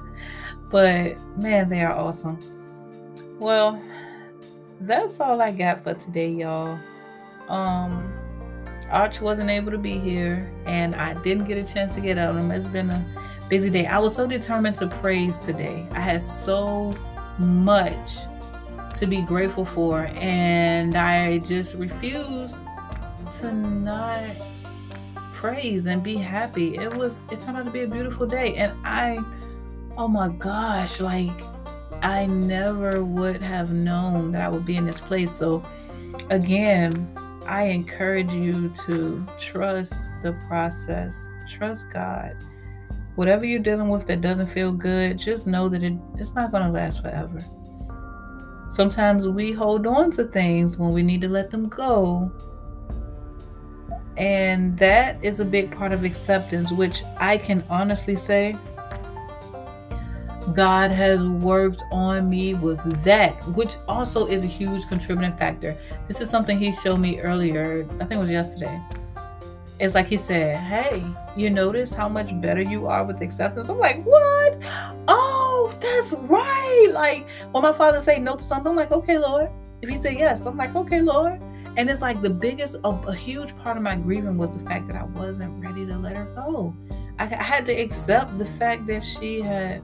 But 0.73 1.19
man, 1.37 1.69
they 1.69 1.83
are 1.83 1.93
awesome. 1.93 2.39
Well, 3.39 3.81
that's 4.81 5.21
all 5.21 5.41
I 5.43 5.53
got 5.53 5.85
for 5.85 5.93
today, 5.93 6.31
y'all. 6.31 6.79
Um, 7.49 8.11
Arch 8.91 9.21
wasn't 9.21 9.51
able 9.51 9.71
to 9.71 9.79
be 9.79 9.99
here, 9.99 10.51
and 10.65 10.97
I 10.97 11.13
didn't 11.23 11.45
get 11.45 11.59
a 11.59 11.73
chance 11.73 11.95
to 11.95 12.01
get 12.01 12.17
out 12.17 12.35
him. 12.35 12.51
It's 12.51 12.67
been 12.67 12.89
a 12.89 13.05
busy 13.51 13.69
day. 13.69 13.87
I 13.87 13.99
was 13.99 14.15
so 14.15 14.27
determined 14.27 14.77
to 14.77 14.87
praise 14.87 15.39
today. 15.39 15.87
I 15.93 16.01
had 16.01 16.23
so 16.23 16.95
much 17.39 18.17
to 18.95 19.07
be 19.07 19.21
grateful 19.21 19.67
for, 19.67 20.07
and 20.15 20.97
I 20.97 21.39
just 21.39 21.77
refused 21.77 22.57
to 23.41 23.53
not 23.53 24.21
praise 25.33 25.87
and 25.87 26.03
be 26.03 26.17
happy. 26.17 26.77
It 26.77 26.97
was 26.97 27.25
it 27.31 27.41
turned 27.41 27.57
out 27.57 27.65
to 27.65 27.71
be 27.71 27.83
a 27.83 27.89
beautiful 27.89 28.27
day, 28.27 28.55
and 28.55 28.73
I 28.85 29.19
oh 29.97 30.09
my 30.09 30.29
gosh, 30.29 31.01
like 31.01 31.31
I 32.03 32.27
never 32.27 33.05
would 33.05 33.41
have 33.43 33.71
known 33.71 34.33
that 34.33 34.43
I 34.43 34.49
would 34.49 34.67
be 34.67 34.77
in 34.77 34.87
this 34.87 35.01
place. 35.01 35.31
So, 35.31 35.65
again, 36.31 37.09
I 37.47 37.65
encourage 37.65 38.33
you 38.33 38.71
to 38.87 39.25
trust 39.39 39.95
the 40.23 40.33
process, 40.49 41.29
trust 41.49 41.87
God. 41.93 42.37
Whatever 43.15 43.45
you're 43.45 43.61
dealing 43.61 43.89
with 43.89 44.07
that 44.07 44.21
doesn't 44.21 44.49
feel 44.49 44.73
good, 44.73 45.19
just 45.19 45.47
know 45.47 45.69
that 45.69 45.83
it, 45.83 45.93
it's 46.19 46.35
not 46.35 46.51
going 46.51 46.65
to 46.65 46.71
last 46.71 47.03
forever. 47.03 47.45
Sometimes 48.69 49.29
we 49.29 49.53
hold 49.53 49.87
on 49.87 50.11
to 50.13 50.25
things 50.25 50.79
when 50.79 50.93
we 50.93 51.03
need 51.03 51.21
to 51.21 51.29
let 51.29 51.51
them 51.51 51.69
go. 51.69 52.33
And 54.17 54.79
that 54.79 55.23
is 55.25 55.41
a 55.41 55.45
big 55.45 55.75
part 55.77 55.93
of 55.93 56.05
acceptance, 56.05 56.71
which 56.71 57.03
I 57.17 57.39
can 57.39 57.65
honestly 57.71 58.17
say 58.17 58.57
God 60.55 60.91
has 60.91 61.25
worked 61.25 61.83
on 61.91 62.29
me 62.29 62.55
with 62.55 62.81
that, 63.05 63.35
which 63.51 63.77
also 63.89 64.27
is 64.27 64.45
a 64.45 64.49
huge 64.49 64.87
contributing 64.87 65.37
factor. 65.37 65.77
This 66.09 66.21
is 66.21 66.29
something 66.29 66.59
he 66.59 66.73
showed 66.73 66.99
me 66.99 67.21
earlier, 67.21 67.87
I 67.95 68.05
think 68.05 68.13
it 68.13 68.19
was 68.19 68.31
yesterday. 68.31 68.83
It's 69.79 69.95
like 69.95 70.07
he 70.07 70.17
said, 70.17 70.61
Hey, 70.61 71.05
you 71.35 71.49
notice 71.51 71.93
how 71.95 72.09
much 72.09 72.29
better 72.41 72.61
you 72.61 72.87
are 72.87 73.05
with 73.05 73.21
acceptance? 73.23 73.69
I'm 73.69 73.79
like, 73.79 74.05
What? 74.05 74.59
Oh, 75.09 75.73
that's 75.81 76.13
right. 76.13 76.91
Like 76.93 77.29
when 77.53 77.63
my 77.63 77.73
father 77.73 78.01
say 78.01 78.19
no 78.19 78.37
to 78.37 78.45
something, 78.45 78.71
I'm 78.71 78.77
like, 78.77 78.93
Okay, 78.93 79.19
Lord. 79.19 79.49
If 79.81 79.89
he 79.89 79.97
said 79.97 80.19
yes, 80.19 80.45
I'm 80.47 80.57
like, 80.57 80.75
Okay, 80.77 81.01
Lord. 81.01 81.41
And 81.77 81.89
it's 81.89 82.03
like 82.03 82.21
the 82.21 82.31
biggest, 82.31 82.77
a, 82.85 82.89
a 82.89 83.15
huge 83.15 83.57
part 83.59 83.77
of 83.77 83.83
my 83.83 83.97
grieving 83.97 84.37
was 84.37 84.57
the 84.57 84.63
fact 84.69 84.89
that 84.89 84.97
I 84.97 85.05
wasn't 85.05 85.65
ready 85.65 85.87
to 85.87 85.97
let 85.97 86.17
her 86.17 86.27
go. 86.35 86.75
I, 87.19 87.25
I 87.25 87.43
had 87.43 87.65
to 87.67 87.73
accept 87.73 88.37
the 88.39 88.47
fact 88.47 88.87
that 88.89 89.03
she 89.03 89.41
had 89.41 89.83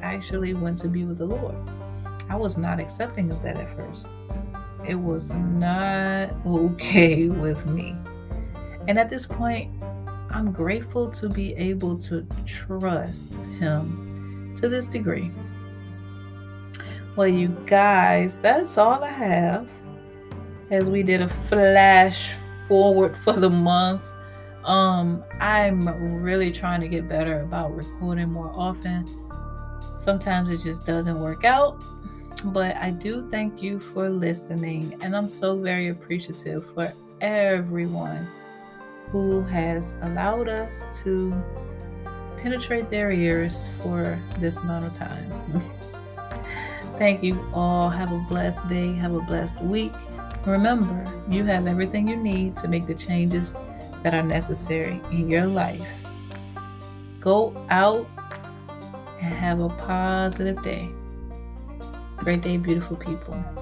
actually 0.00 0.54
went 0.54 0.78
to 0.78 0.88
be 0.88 1.04
with 1.04 1.18
the 1.18 1.26
Lord. 1.26 1.54
I 2.28 2.36
was 2.36 2.56
not 2.56 2.80
accepting 2.80 3.30
of 3.30 3.42
that 3.42 3.56
at 3.56 3.74
first. 3.76 4.08
It 4.86 4.94
was 4.94 5.32
not 5.32 6.30
okay 6.46 7.28
with 7.28 7.66
me. 7.66 7.94
And 8.88 8.98
at 8.98 9.10
this 9.10 9.26
point, 9.26 9.70
I'm 10.30 10.50
grateful 10.50 11.10
to 11.10 11.28
be 11.28 11.54
able 11.54 11.98
to 11.98 12.26
trust 12.46 13.34
Him 13.46 14.54
to 14.56 14.68
this 14.68 14.86
degree. 14.86 15.30
Well, 17.16 17.28
you 17.28 17.48
guys, 17.66 18.38
that's 18.38 18.78
all 18.78 19.04
I 19.04 19.10
have. 19.10 19.68
As 20.72 20.90
we 20.90 21.04
did 21.04 21.20
a 21.20 21.28
flash 21.28 22.34
forward 22.66 23.16
for 23.16 23.34
the 23.34 23.50
month. 23.50 24.02
Um, 24.64 25.24
I'm 25.40 25.88
really 26.22 26.50
trying 26.50 26.80
to 26.80 26.88
get 26.88 27.08
better 27.08 27.40
about 27.42 27.76
recording 27.76 28.30
more 28.30 28.52
often 28.54 29.06
Sometimes 30.02 30.50
it 30.50 30.60
just 30.60 30.84
doesn't 30.84 31.20
work 31.20 31.44
out. 31.44 31.80
But 32.46 32.76
I 32.76 32.90
do 32.90 33.28
thank 33.30 33.62
you 33.62 33.78
for 33.78 34.10
listening, 34.10 34.98
and 35.00 35.14
I'm 35.14 35.28
so 35.28 35.56
very 35.56 35.88
appreciative 35.88 36.66
for 36.74 36.92
everyone 37.20 38.26
who 39.10 39.42
has 39.42 39.94
allowed 40.02 40.48
us 40.48 41.02
to 41.04 41.32
penetrate 42.38 42.90
their 42.90 43.12
ears 43.12 43.68
for 43.80 44.20
this 44.40 44.56
amount 44.56 44.86
of 44.86 44.94
time. 44.94 45.62
Thank 46.98 47.22
you 47.22 47.48
all. 47.54 47.88
Have 47.88 48.10
a 48.10 48.18
blessed 48.28 48.66
day. 48.66 48.92
Have 48.94 49.14
a 49.14 49.20
blessed 49.20 49.60
week. 49.60 49.92
Remember, 50.46 51.06
you 51.28 51.44
have 51.44 51.66
everything 51.66 52.08
you 52.08 52.16
need 52.16 52.56
to 52.56 52.68
make 52.68 52.86
the 52.86 52.94
changes 52.94 53.56
that 54.02 54.12
are 54.12 54.22
necessary 54.22 55.00
in 55.12 55.30
your 55.30 55.46
life. 55.46 55.88
Go 57.20 57.54
out 57.70 58.08
and 59.20 59.32
have 59.32 59.60
a 59.60 59.68
positive 59.68 60.60
day. 60.62 60.88
Great 62.16 62.40
day, 62.40 62.56
beautiful 62.56 62.96
people. 62.96 63.61